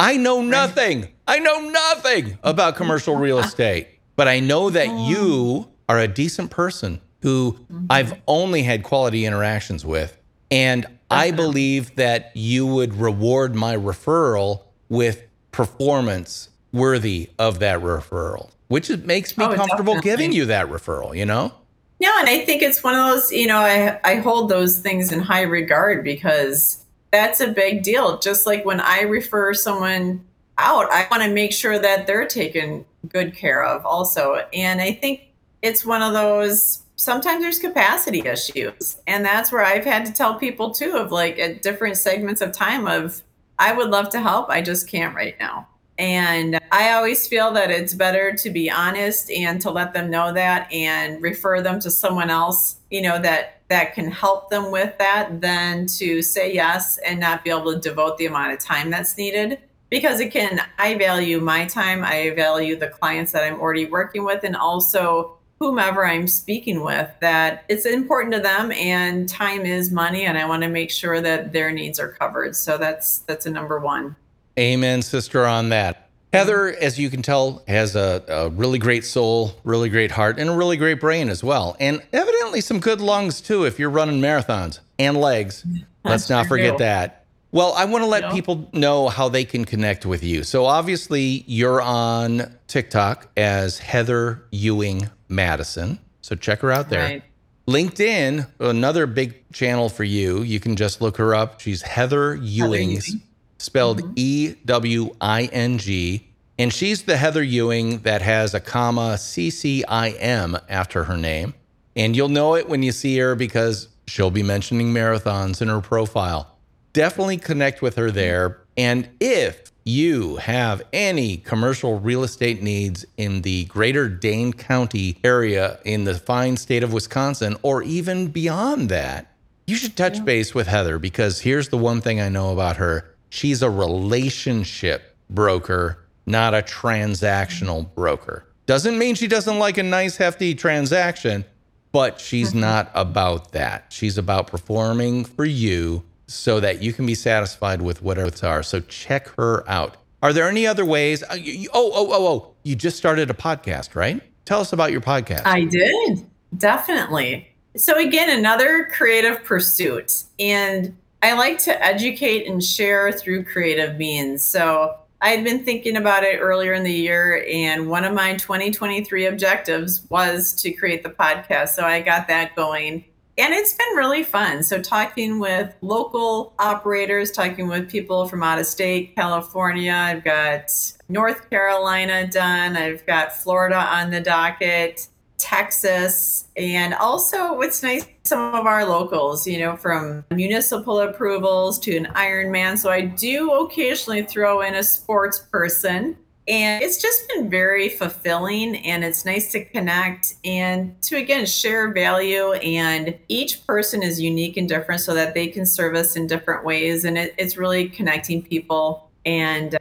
I 0.00 0.16
know 0.16 0.42
nothing. 0.42 1.06
I 1.28 1.38
know 1.38 1.60
nothing 1.60 2.36
about 2.42 2.74
commercial 2.74 3.14
real 3.14 3.38
estate, 3.38 3.86
but 4.16 4.26
I 4.26 4.40
know 4.40 4.70
that 4.70 4.88
you 5.08 5.70
are 5.88 6.00
a 6.00 6.08
decent 6.08 6.50
person 6.50 7.00
who 7.22 7.52
mm-hmm. 7.52 7.86
I've 7.88 8.20
only 8.26 8.64
had 8.64 8.82
quality 8.82 9.24
interactions 9.24 9.86
with. 9.86 10.18
And 10.50 10.84
I 11.12 11.30
believe 11.30 11.94
that 11.94 12.32
you 12.34 12.66
would 12.66 12.92
reward 12.94 13.54
my 13.54 13.76
referral 13.76 14.64
with 14.88 15.22
performance 15.52 16.48
worthy 16.72 17.30
of 17.38 17.60
that 17.60 17.78
referral, 17.78 18.50
which 18.66 18.90
makes 18.90 19.38
me 19.38 19.44
oh, 19.44 19.54
comfortable 19.54 19.94
definitely. 19.94 20.10
giving 20.10 20.32
you 20.32 20.46
that 20.46 20.66
referral, 20.66 21.16
you 21.16 21.24
know? 21.24 21.52
Yeah, 21.98 22.20
and 22.20 22.28
I 22.28 22.44
think 22.44 22.62
it's 22.62 22.84
one 22.84 22.94
of 22.94 23.06
those, 23.06 23.32
you 23.32 23.46
know, 23.46 23.58
I, 23.58 23.98
I 24.04 24.16
hold 24.16 24.48
those 24.48 24.78
things 24.78 25.10
in 25.10 25.20
high 25.20 25.42
regard 25.42 26.04
because 26.04 26.84
that's 27.10 27.40
a 27.40 27.48
big 27.48 27.82
deal. 27.82 28.18
Just 28.18 28.46
like 28.46 28.64
when 28.64 28.80
I 28.80 29.02
refer 29.02 29.52
someone 29.54 30.24
out, 30.58 30.90
I 30.92 31.06
want 31.10 31.22
to 31.24 31.30
make 31.30 31.52
sure 31.52 31.78
that 31.78 32.06
they're 32.06 32.26
taken 32.26 32.84
good 33.08 33.34
care 33.34 33.64
of 33.64 33.84
also. 33.84 34.46
And 34.52 34.80
I 34.80 34.92
think 34.92 35.22
it's 35.62 35.84
one 35.84 36.02
of 36.02 36.12
those 36.12 36.82
sometimes 36.98 37.42
there's 37.42 37.58
capacity 37.58 38.20
issues. 38.20 38.98
And 39.06 39.24
that's 39.24 39.50
where 39.50 39.64
I've 39.64 39.84
had 39.84 40.04
to 40.06 40.12
tell 40.12 40.34
people 40.34 40.72
too 40.72 40.96
of 40.96 41.10
like 41.10 41.38
at 41.38 41.62
different 41.62 41.96
segments 41.96 42.40
of 42.40 42.52
time 42.52 42.86
of 42.86 43.22
I 43.58 43.72
would 43.72 43.90
love 43.90 44.08
to 44.10 44.20
help, 44.20 44.50
I 44.50 44.60
just 44.60 44.88
can't 44.88 45.14
right 45.14 45.36
now. 45.40 45.66
And 45.98 46.60
I 46.70 46.92
always 46.92 47.26
feel 47.26 47.52
that 47.52 47.70
it's 47.70 47.92
better 47.92 48.32
to 48.32 48.50
be 48.50 48.70
honest 48.70 49.30
and 49.30 49.60
to 49.62 49.70
let 49.70 49.94
them 49.94 50.10
know 50.10 50.32
that 50.32 50.72
and 50.72 51.20
refer 51.20 51.60
them 51.60 51.80
to 51.80 51.90
someone 51.90 52.30
else, 52.30 52.76
you 52.90 53.02
know, 53.02 53.20
that 53.20 53.62
that 53.68 53.94
can 53.94 54.10
help 54.10 54.48
them 54.48 54.70
with 54.70 54.96
that 54.98 55.40
than 55.40 55.86
to 55.86 56.22
say 56.22 56.54
yes 56.54 56.98
and 56.98 57.20
not 57.20 57.44
be 57.44 57.50
able 57.50 57.72
to 57.74 57.80
devote 57.80 58.16
the 58.16 58.26
amount 58.26 58.52
of 58.52 58.58
time 58.58 58.90
that's 58.90 59.18
needed. 59.18 59.58
Because 59.90 60.20
again, 60.20 60.60
I 60.78 60.96
value 60.96 61.40
my 61.40 61.66
time, 61.66 62.04
I 62.04 62.30
value 62.30 62.76
the 62.76 62.88
clients 62.88 63.32
that 63.32 63.44
I'm 63.44 63.60
already 63.60 63.86
working 63.86 64.24
with 64.24 64.44
and 64.44 64.56
also 64.56 65.38
whomever 65.58 66.06
I'm 66.06 66.28
speaking 66.28 66.84
with 66.84 67.10
that 67.20 67.64
it's 67.68 67.84
important 67.84 68.32
to 68.34 68.40
them 68.40 68.70
and 68.72 69.28
time 69.28 69.66
is 69.66 69.90
money 69.90 70.24
and 70.24 70.38
I 70.38 70.46
want 70.46 70.62
to 70.62 70.68
make 70.68 70.90
sure 70.90 71.20
that 71.20 71.52
their 71.52 71.72
needs 71.72 71.98
are 71.98 72.12
covered. 72.12 72.54
So 72.54 72.78
that's 72.78 73.18
that's 73.20 73.46
a 73.46 73.50
number 73.50 73.80
1. 73.80 74.14
Amen, 74.58 75.02
sister, 75.02 75.46
on 75.46 75.68
that. 75.68 76.08
Heather, 76.32 76.68
as 76.68 76.98
you 76.98 77.08
can 77.08 77.22
tell, 77.22 77.62
has 77.68 77.96
a, 77.96 78.22
a, 78.28 78.48
really 78.50 78.78
great 78.78 79.04
soul, 79.04 79.52
really 79.64 79.88
great 79.88 80.10
heart, 80.10 80.38
and 80.38 80.50
a 80.50 80.52
really 80.52 80.76
great 80.76 81.00
brain 81.00 81.30
as 81.30 81.42
well. 81.42 81.76
And 81.80 82.02
evidently 82.12 82.60
some 82.60 82.80
good 82.80 83.00
lungs 83.00 83.40
too 83.40 83.64
if 83.64 83.78
you're 83.78 83.88
running 83.88 84.20
marathons 84.20 84.80
and 84.98 85.16
legs. 85.16 85.64
Let's 86.04 86.28
not 86.28 86.46
forget 86.46 86.78
that. 86.78 87.24
Well, 87.50 87.72
I 87.72 87.86
want 87.86 88.04
to 88.04 88.08
let 88.08 88.30
people 88.32 88.68
know 88.74 89.08
how 89.08 89.30
they 89.30 89.44
can 89.44 89.64
connect 89.64 90.04
with 90.04 90.22
you. 90.22 90.42
So 90.42 90.66
obviously, 90.66 91.44
you're 91.46 91.80
on 91.80 92.54
TikTok 92.66 93.28
as 93.38 93.78
Heather 93.78 94.44
Ewing 94.50 95.08
Madison. 95.28 95.98
So 96.20 96.36
check 96.36 96.60
her 96.60 96.70
out 96.70 96.90
there. 96.90 97.02
Right. 97.04 97.22
LinkedIn, 97.66 98.46
another 98.60 99.06
big 99.06 99.50
channel 99.52 99.88
for 99.88 100.04
you. 100.04 100.42
You 100.42 100.60
can 100.60 100.76
just 100.76 101.00
look 101.00 101.16
her 101.16 101.34
up. 101.34 101.60
She's 101.60 101.80
Heather 101.80 102.34
Ewing's. 102.34 103.06
Heather 103.06 103.18
Ewing 103.18 103.27
spelled 103.58 104.02
mm-hmm. 104.02 104.12
E 104.16 104.54
W 104.64 105.14
I 105.20 105.44
N 105.44 105.78
G. 105.78 106.24
And 106.58 106.72
she's 106.72 107.02
the 107.02 107.16
Heather 107.16 107.42
Ewing 107.42 107.98
that 108.00 108.22
has 108.22 108.52
a 108.54 108.60
comma 108.60 109.18
C 109.18 109.50
C 109.50 109.84
I 109.84 110.10
M 110.10 110.56
after 110.68 111.04
her 111.04 111.16
name. 111.16 111.54
And 111.94 112.16
you'll 112.16 112.28
know 112.28 112.54
it 112.54 112.68
when 112.68 112.82
you 112.82 112.92
see 112.92 113.18
her 113.18 113.34
because 113.34 113.88
she'll 114.06 114.30
be 114.30 114.42
mentioning 114.42 114.92
marathons 114.92 115.60
in 115.60 115.68
her 115.68 115.80
profile. 115.80 116.56
Definitely 116.92 117.38
connect 117.38 117.82
with 117.82 117.96
her 117.96 118.10
there. 118.10 118.60
And 118.76 119.08
if 119.20 119.72
you 119.84 120.36
have 120.36 120.82
any 120.92 121.38
commercial 121.38 121.98
real 121.98 122.22
estate 122.22 122.62
needs 122.62 123.06
in 123.16 123.42
the 123.42 123.64
greater 123.66 124.08
Dane 124.08 124.52
County 124.52 125.18
area 125.24 125.78
in 125.84 126.04
the 126.04 126.14
fine 126.14 126.56
state 126.56 126.82
of 126.82 126.92
Wisconsin, 126.92 127.56
or 127.62 127.82
even 127.82 128.28
beyond 128.28 128.88
that, 128.90 129.32
you 129.66 129.76
should 129.76 129.96
touch 129.96 130.24
base 130.24 130.54
with 130.54 130.66
Heather 130.66 130.98
because 130.98 131.40
here's 131.40 131.68
the 131.68 131.78
one 131.78 132.00
thing 132.00 132.20
I 132.20 132.28
know 132.28 132.52
about 132.52 132.76
her 132.76 133.14
she's 133.28 133.62
a 133.62 133.70
relationship 133.70 135.16
broker, 135.30 136.04
not 136.26 136.54
a 136.54 136.62
transactional 136.62 137.94
broker. 137.94 138.44
Doesn't 138.66 138.98
mean 138.98 139.14
she 139.14 139.26
doesn't 139.28 139.58
like 139.58 139.78
a 139.78 139.82
nice, 139.82 140.16
hefty 140.16 140.54
transaction, 140.54 141.44
but 141.92 142.20
she's 142.20 142.54
not 142.54 142.90
about 142.94 143.52
that. 143.52 143.86
She's 143.90 144.18
about 144.18 144.46
performing 144.46 145.24
for 145.24 145.44
you 145.44 146.04
so 146.26 146.60
that 146.60 146.82
you 146.82 146.92
can 146.92 147.06
be 147.06 147.14
satisfied 147.14 147.80
with 147.80 148.02
whatever 148.02 148.28
it's 148.28 148.44
are. 148.44 148.62
So 148.62 148.80
check 148.80 149.28
her 149.36 149.68
out. 149.68 149.96
Are 150.22 150.32
there 150.32 150.48
any 150.48 150.66
other 150.66 150.84
ways? 150.84 151.22
uh, 151.22 151.36
Oh, 151.72 151.90
oh, 151.94 152.08
oh, 152.12 152.26
oh. 152.26 152.54
You 152.62 152.76
just 152.76 152.96
started 152.98 153.30
a 153.30 153.34
podcast, 153.34 153.94
right? 153.94 154.20
Tell 154.44 154.60
us 154.60 154.72
about 154.72 154.92
your 154.92 155.00
podcast. 155.00 155.46
I 155.46 155.64
did, 155.64 156.26
definitely. 156.56 157.48
So, 157.76 157.96
again, 157.98 158.36
another 158.36 158.88
creative 158.92 159.44
pursuit. 159.44 160.24
And 160.38 160.96
I 161.22 161.32
like 161.32 161.58
to 161.60 161.84
educate 161.84 162.46
and 162.46 162.62
share 162.62 163.10
through 163.10 163.44
creative 163.44 163.96
means. 163.96 164.42
So, 164.42 164.96
I 165.20 165.30
had 165.30 165.42
been 165.42 165.64
thinking 165.64 165.96
about 165.96 166.22
it 166.22 166.38
earlier 166.38 166.72
in 166.74 166.84
the 166.84 166.92
year, 166.92 167.44
and 167.50 167.88
one 167.88 168.04
of 168.04 168.14
my 168.14 168.36
2023 168.36 169.26
objectives 169.26 170.08
was 170.10 170.52
to 170.62 170.70
create 170.70 171.02
the 171.02 171.10
podcast. 171.10 171.70
So, 171.70 171.84
I 171.84 172.02
got 172.02 172.28
that 172.28 172.54
going. 172.54 173.04
And 173.36 173.54
it's 173.54 173.74
been 173.74 173.96
really 173.96 174.22
fun. 174.22 174.62
So, 174.62 174.80
talking 174.80 175.40
with 175.40 175.74
local 175.80 176.54
operators, 176.60 177.32
talking 177.32 177.66
with 177.66 177.88
people 177.88 178.28
from 178.28 178.44
out 178.44 178.60
of 178.60 178.66
state, 178.66 179.16
California, 179.16 179.92
I've 179.92 180.22
got 180.22 180.70
North 181.08 181.50
Carolina 181.50 182.28
done, 182.28 182.76
I've 182.76 183.04
got 183.06 183.36
Florida 183.36 183.76
on 183.76 184.10
the 184.10 184.20
docket, 184.20 185.08
Texas, 185.38 186.48
and 186.56 186.94
also 186.94 187.54
what's 187.54 187.82
nice, 187.82 188.04
some 188.24 188.54
of 188.54 188.66
our 188.66 188.84
locals, 188.84 189.46
you 189.46 189.58
know, 189.58 189.76
from 189.76 190.24
municipal 190.30 191.00
approvals 191.00 191.78
to 191.80 191.96
an 191.96 192.06
Ironman. 192.14 192.76
So, 192.78 192.90
I 192.90 193.02
do 193.02 193.52
occasionally 193.52 194.22
throw 194.22 194.60
in 194.60 194.74
a 194.74 194.82
sports 194.82 195.38
person. 195.38 196.16
And 196.48 196.82
it's 196.82 197.00
just 197.00 197.28
been 197.28 197.50
very 197.50 197.90
fulfilling 197.90 198.76
and 198.76 199.04
it's 199.04 199.26
nice 199.26 199.52
to 199.52 199.62
connect 199.66 200.34
and 200.46 201.00
to 201.02 201.16
again 201.16 201.44
share 201.44 201.92
value. 201.92 202.52
And 202.52 203.18
each 203.28 203.66
person 203.66 204.02
is 204.02 204.18
unique 204.18 204.56
and 204.56 204.66
different 204.66 205.02
so 205.02 205.12
that 205.12 205.34
they 205.34 205.48
can 205.48 205.66
serve 205.66 205.94
us 205.94 206.16
in 206.16 206.26
different 206.26 206.64
ways. 206.64 207.04
And 207.04 207.18
it, 207.18 207.34
it's 207.36 207.58
really 207.58 207.90
connecting 207.90 208.42
people 208.42 209.10
and 209.26 209.78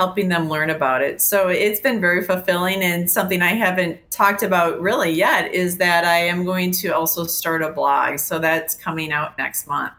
helping 0.00 0.30
them 0.30 0.48
learn 0.48 0.70
about 0.70 1.02
it. 1.02 1.20
So 1.20 1.48
it's 1.48 1.78
been 1.78 2.00
very 2.00 2.24
fulfilling. 2.24 2.80
And 2.82 3.10
something 3.10 3.42
I 3.42 3.48
haven't 3.52 3.98
talked 4.10 4.42
about 4.42 4.80
really 4.80 5.10
yet 5.12 5.52
is 5.52 5.76
that 5.76 6.06
I 6.06 6.16
am 6.20 6.46
going 6.46 6.70
to 6.80 6.88
also 6.88 7.24
start 7.24 7.60
a 7.60 7.70
blog. 7.70 8.18
So 8.18 8.38
that's 8.38 8.74
coming 8.74 9.12
out 9.12 9.36
next 9.36 9.66
month. 9.68 9.92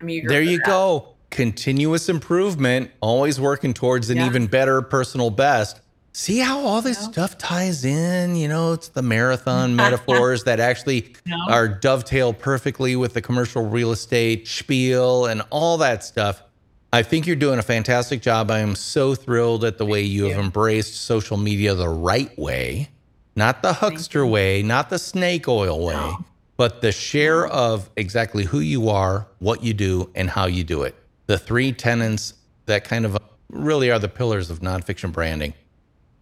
I'm 0.00 0.08
eager 0.08 0.28
There 0.28 0.40
you 0.40 0.58
that. 0.58 0.66
go. 0.66 1.08
Continuous 1.30 2.08
improvement, 2.08 2.92
always 3.00 3.40
working 3.40 3.74
towards 3.74 4.08
an 4.08 4.18
Yeah. 4.18 4.26
even 4.26 4.46
better 4.46 4.82
personal 4.82 5.30
best. 5.30 5.80
See 6.12 6.38
how 6.38 6.60
all 6.60 6.80
this 6.80 6.98
Yeah. 7.02 7.08
stuff 7.10 7.36
ties 7.38 7.84
in? 7.84 8.36
You 8.36 8.46
know, 8.46 8.72
it's 8.72 8.88
the 8.88 9.02
marathon 9.02 9.74
metaphors 9.84 10.44
that 10.44 10.60
actually 10.60 11.12
Yeah. 11.26 11.34
are 11.48 11.66
dovetail 11.66 12.32
perfectly 12.32 12.94
with 12.94 13.14
the 13.14 13.20
commercial 13.20 13.66
real 13.66 13.90
estate 13.90 14.46
spiel 14.46 15.26
and 15.26 15.42
all 15.50 15.76
that 15.78 16.04
stuff. 16.04 16.40
I 16.92 17.02
think 17.02 17.26
you're 17.26 17.36
doing 17.36 17.58
a 17.58 17.62
fantastic 17.62 18.20
job. 18.20 18.50
I 18.50 18.58
am 18.60 18.74
so 18.74 19.14
thrilled 19.14 19.64
at 19.64 19.78
the 19.78 19.86
way 19.86 20.02
you 20.02 20.24
have 20.24 20.38
embraced 20.38 20.96
social 20.96 21.36
media 21.36 21.74
the 21.74 21.88
right 21.88 22.36
way, 22.38 22.88
not 23.36 23.62
the 23.62 23.74
huckster 23.74 24.26
way, 24.26 24.62
not 24.62 24.90
the 24.90 24.98
snake 24.98 25.46
oil 25.46 25.86
way, 25.86 25.94
No. 25.94 26.24
but 26.56 26.80
the 26.80 26.90
share 26.90 27.46
of 27.46 27.88
exactly 27.96 28.44
who 28.44 28.58
you 28.58 28.88
are, 28.88 29.28
what 29.38 29.62
you 29.62 29.72
do, 29.72 30.10
and 30.16 30.30
how 30.30 30.46
you 30.46 30.64
do 30.64 30.82
it. 30.82 30.96
The 31.26 31.38
three 31.38 31.70
tenets 31.72 32.34
that 32.66 32.82
kind 32.82 33.06
of 33.06 33.16
really 33.48 33.90
are 33.90 34.00
the 34.00 34.08
pillars 34.08 34.50
of 34.50 34.58
nonfiction 34.60 35.12
branding. 35.12 35.54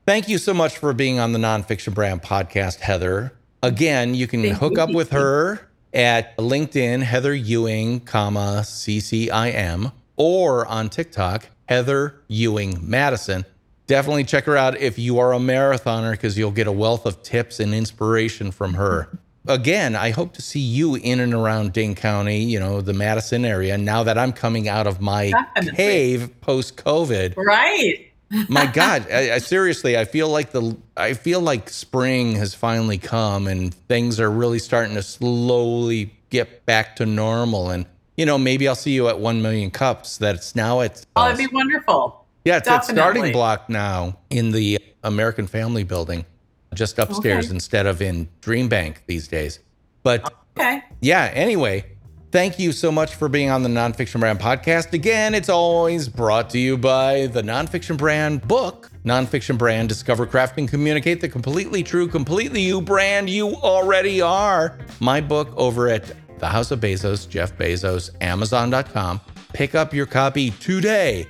Thank 0.07 0.28
you 0.28 0.37
so 0.38 0.52
much 0.52 0.76
for 0.76 0.92
being 0.92 1.18
on 1.18 1.33
the 1.33 1.38
Nonfiction 1.38 1.94
Brand 1.94 2.22
Podcast, 2.22 2.81
Heather. 2.81 3.33
Again, 3.62 4.14
you 4.14 4.26
can 4.26 4.42
Thank 4.42 4.57
hook 4.59 4.72
you, 4.76 4.81
up 4.83 4.90
with 4.92 5.11
her 5.11 5.68
at 5.94 6.37
LinkedIn, 6.37 7.02
Heather 7.02 7.35
Ewing, 7.35 8.00
comma 8.00 8.61
CCIM, 8.64 9.92
or 10.18 10.66
on 10.66 10.90
TikTok, 10.90 11.46
Heather 11.68 12.20
Ewing 12.28 12.78
Madison. 12.83 13.46
Definitely 13.87 14.24
check 14.24 14.44
her 14.44 14.57
out 14.57 14.76
if 14.78 14.98
you 14.98 15.18
are 15.18 15.33
a 15.33 15.38
marathoner 15.38 16.11
because 16.11 16.37
you'll 16.37 16.50
get 16.50 16.66
a 16.66 16.72
wealth 16.72 17.07
of 17.07 17.22
tips 17.22 17.59
and 17.59 17.72
inspiration 17.74 18.50
from 18.50 18.74
her. 18.74 19.09
Again, 19.46 19.96
I 19.96 20.11
hope 20.11 20.35
to 20.35 20.42
see 20.42 20.61
you 20.61 20.96
in 20.96 21.20
and 21.20 21.33
around 21.33 21.72
Dane 21.72 21.94
County, 21.94 22.40
you 22.42 22.61
know, 22.61 22.83
the 22.83 22.92
Madison 22.92 23.46
area, 23.46 23.78
now 23.78 24.02
that 24.02 24.18
I'm 24.18 24.35
coming 24.35 24.68
out 24.68 24.87
of 24.87 25.00
my 25.00 25.31
Definitely. 25.31 25.72
cave 25.76 26.40
post 26.42 26.76
COVID 26.76 27.35
Right. 27.38 28.04
my 28.50 28.66
god 28.74 29.07
I, 29.11 29.37
I 29.37 29.38
seriously 29.38 29.96
i 29.96 30.04
feel 30.04 30.28
like 30.28 30.52
the 30.52 30.76
i 30.98 31.14
feel 31.14 31.40
like 31.40 31.70
spring 31.70 32.35
has 32.35 32.52
finally 32.54 32.98
come 32.98 33.46
and 33.48 33.72
things 33.72 34.20
are 34.20 34.31
really 34.31 34.59
starting 34.59 34.96
to 34.96 35.02
slowly 35.02 36.12
get 36.28 36.66
back 36.66 36.96
to 36.96 37.07
normal 37.07 37.70
and 37.70 37.87
you 38.18 38.26
know 38.26 38.37
maybe 38.37 38.68
i'll 38.68 38.74
see 38.74 38.90
you 38.92 39.09
at 39.09 39.18
1 39.18 39.40
million 39.40 39.70
cups 39.70 40.18
that's 40.18 40.54
now 40.54 40.83
at 40.83 41.04
Oh, 41.16 41.26
it'd 41.28 41.38
be 41.38 41.46
wonderful. 41.54 42.26
yeah 42.44 42.59
it's 42.59 42.68
at 42.68 42.85
starting 42.85 43.33
block 43.33 43.70
now 43.70 44.18
in 44.28 44.50
the 44.50 44.78
american 45.04 45.46
family 45.46 45.85
building 45.85 46.26
just 46.74 46.98
upstairs 46.98 47.46
Okay. 47.46 47.54
instead 47.54 47.87
of 47.87 48.02
in 48.02 48.28
dream 48.42 48.68
bank 48.68 49.04
these 49.07 49.26
days 49.28 49.61
but 50.02 50.33
Okay. 50.59 50.83
yeah, 51.00 51.31
anyway, 51.35 51.85
thank 52.33 52.59
you 52.59 52.72
so 52.72 52.90
much 52.90 53.14
for 53.14 53.28
being 53.28 53.48
on 53.48 53.62
the 53.62 53.68
Nonfiction 53.68 54.18
Brand 54.18 54.40
podcast. 54.40 54.92
Again, 54.92 55.33
it's 55.35 55.48
always 55.48 56.09
brought 56.09 56.50
to 56.50 56.59
you 56.59 56.76
by 56.76 57.28
the 57.28 57.42
Nonfiction 57.42 57.96
Brand 57.96 58.46
book, 58.48 58.90
Nonfiction 59.04 59.57
Brand 59.57 59.88
Discover, 59.88 60.26
Craft, 60.26 60.59
and 60.59 60.68
Communicate 60.68 61.20
the 61.20 61.28
completely 61.28 61.85
true, 61.85 62.09
completely 62.09 62.61
you 62.61 62.81
brand 62.81 63.31
you 63.31 63.54
already 63.57 64.20
are. 64.20 64.78
My 64.98 65.20
book 65.20 65.52
over 65.57 65.88
at 65.88 66.12
the 66.38 66.48
House 66.48 66.70
of 66.70 66.81
Bezos, 66.81 67.29
Jeff 67.29 67.57
Bezos, 67.57 68.11
Amazon.com. 68.20 69.20
Pick 69.53 69.74
up 69.74 69.92
your 69.94 70.07
copy 70.07 70.51
today. 70.53 71.27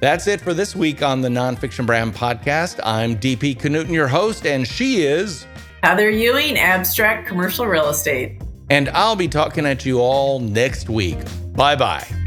That's 0.00 0.26
it 0.26 0.40
for 0.40 0.54
this 0.54 0.74
week 0.74 1.02
on 1.02 1.20
the 1.20 1.28
Nonfiction 1.28 1.86
Brand 1.86 2.14
podcast. 2.14 2.80
I'm 2.84 3.16
DP 3.16 3.56
Knudten, 3.56 3.90
your 3.92 4.08
host, 4.08 4.46
and 4.46 4.66
she 4.66 5.02
is. 5.02 5.46
Heather 5.82 6.10
Ewing, 6.10 6.58
Abstract 6.58 7.26
Commercial 7.26 7.66
Real 7.66 7.88
Estate. 7.88 8.40
And 8.70 8.88
I'll 8.90 9.16
be 9.16 9.28
talking 9.28 9.66
at 9.66 9.84
you 9.84 10.00
all 10.00 10.38
next 10.38 10.88
week. 10.88 11.18
Bye 11.54 11.76
bye. 11.76 12.21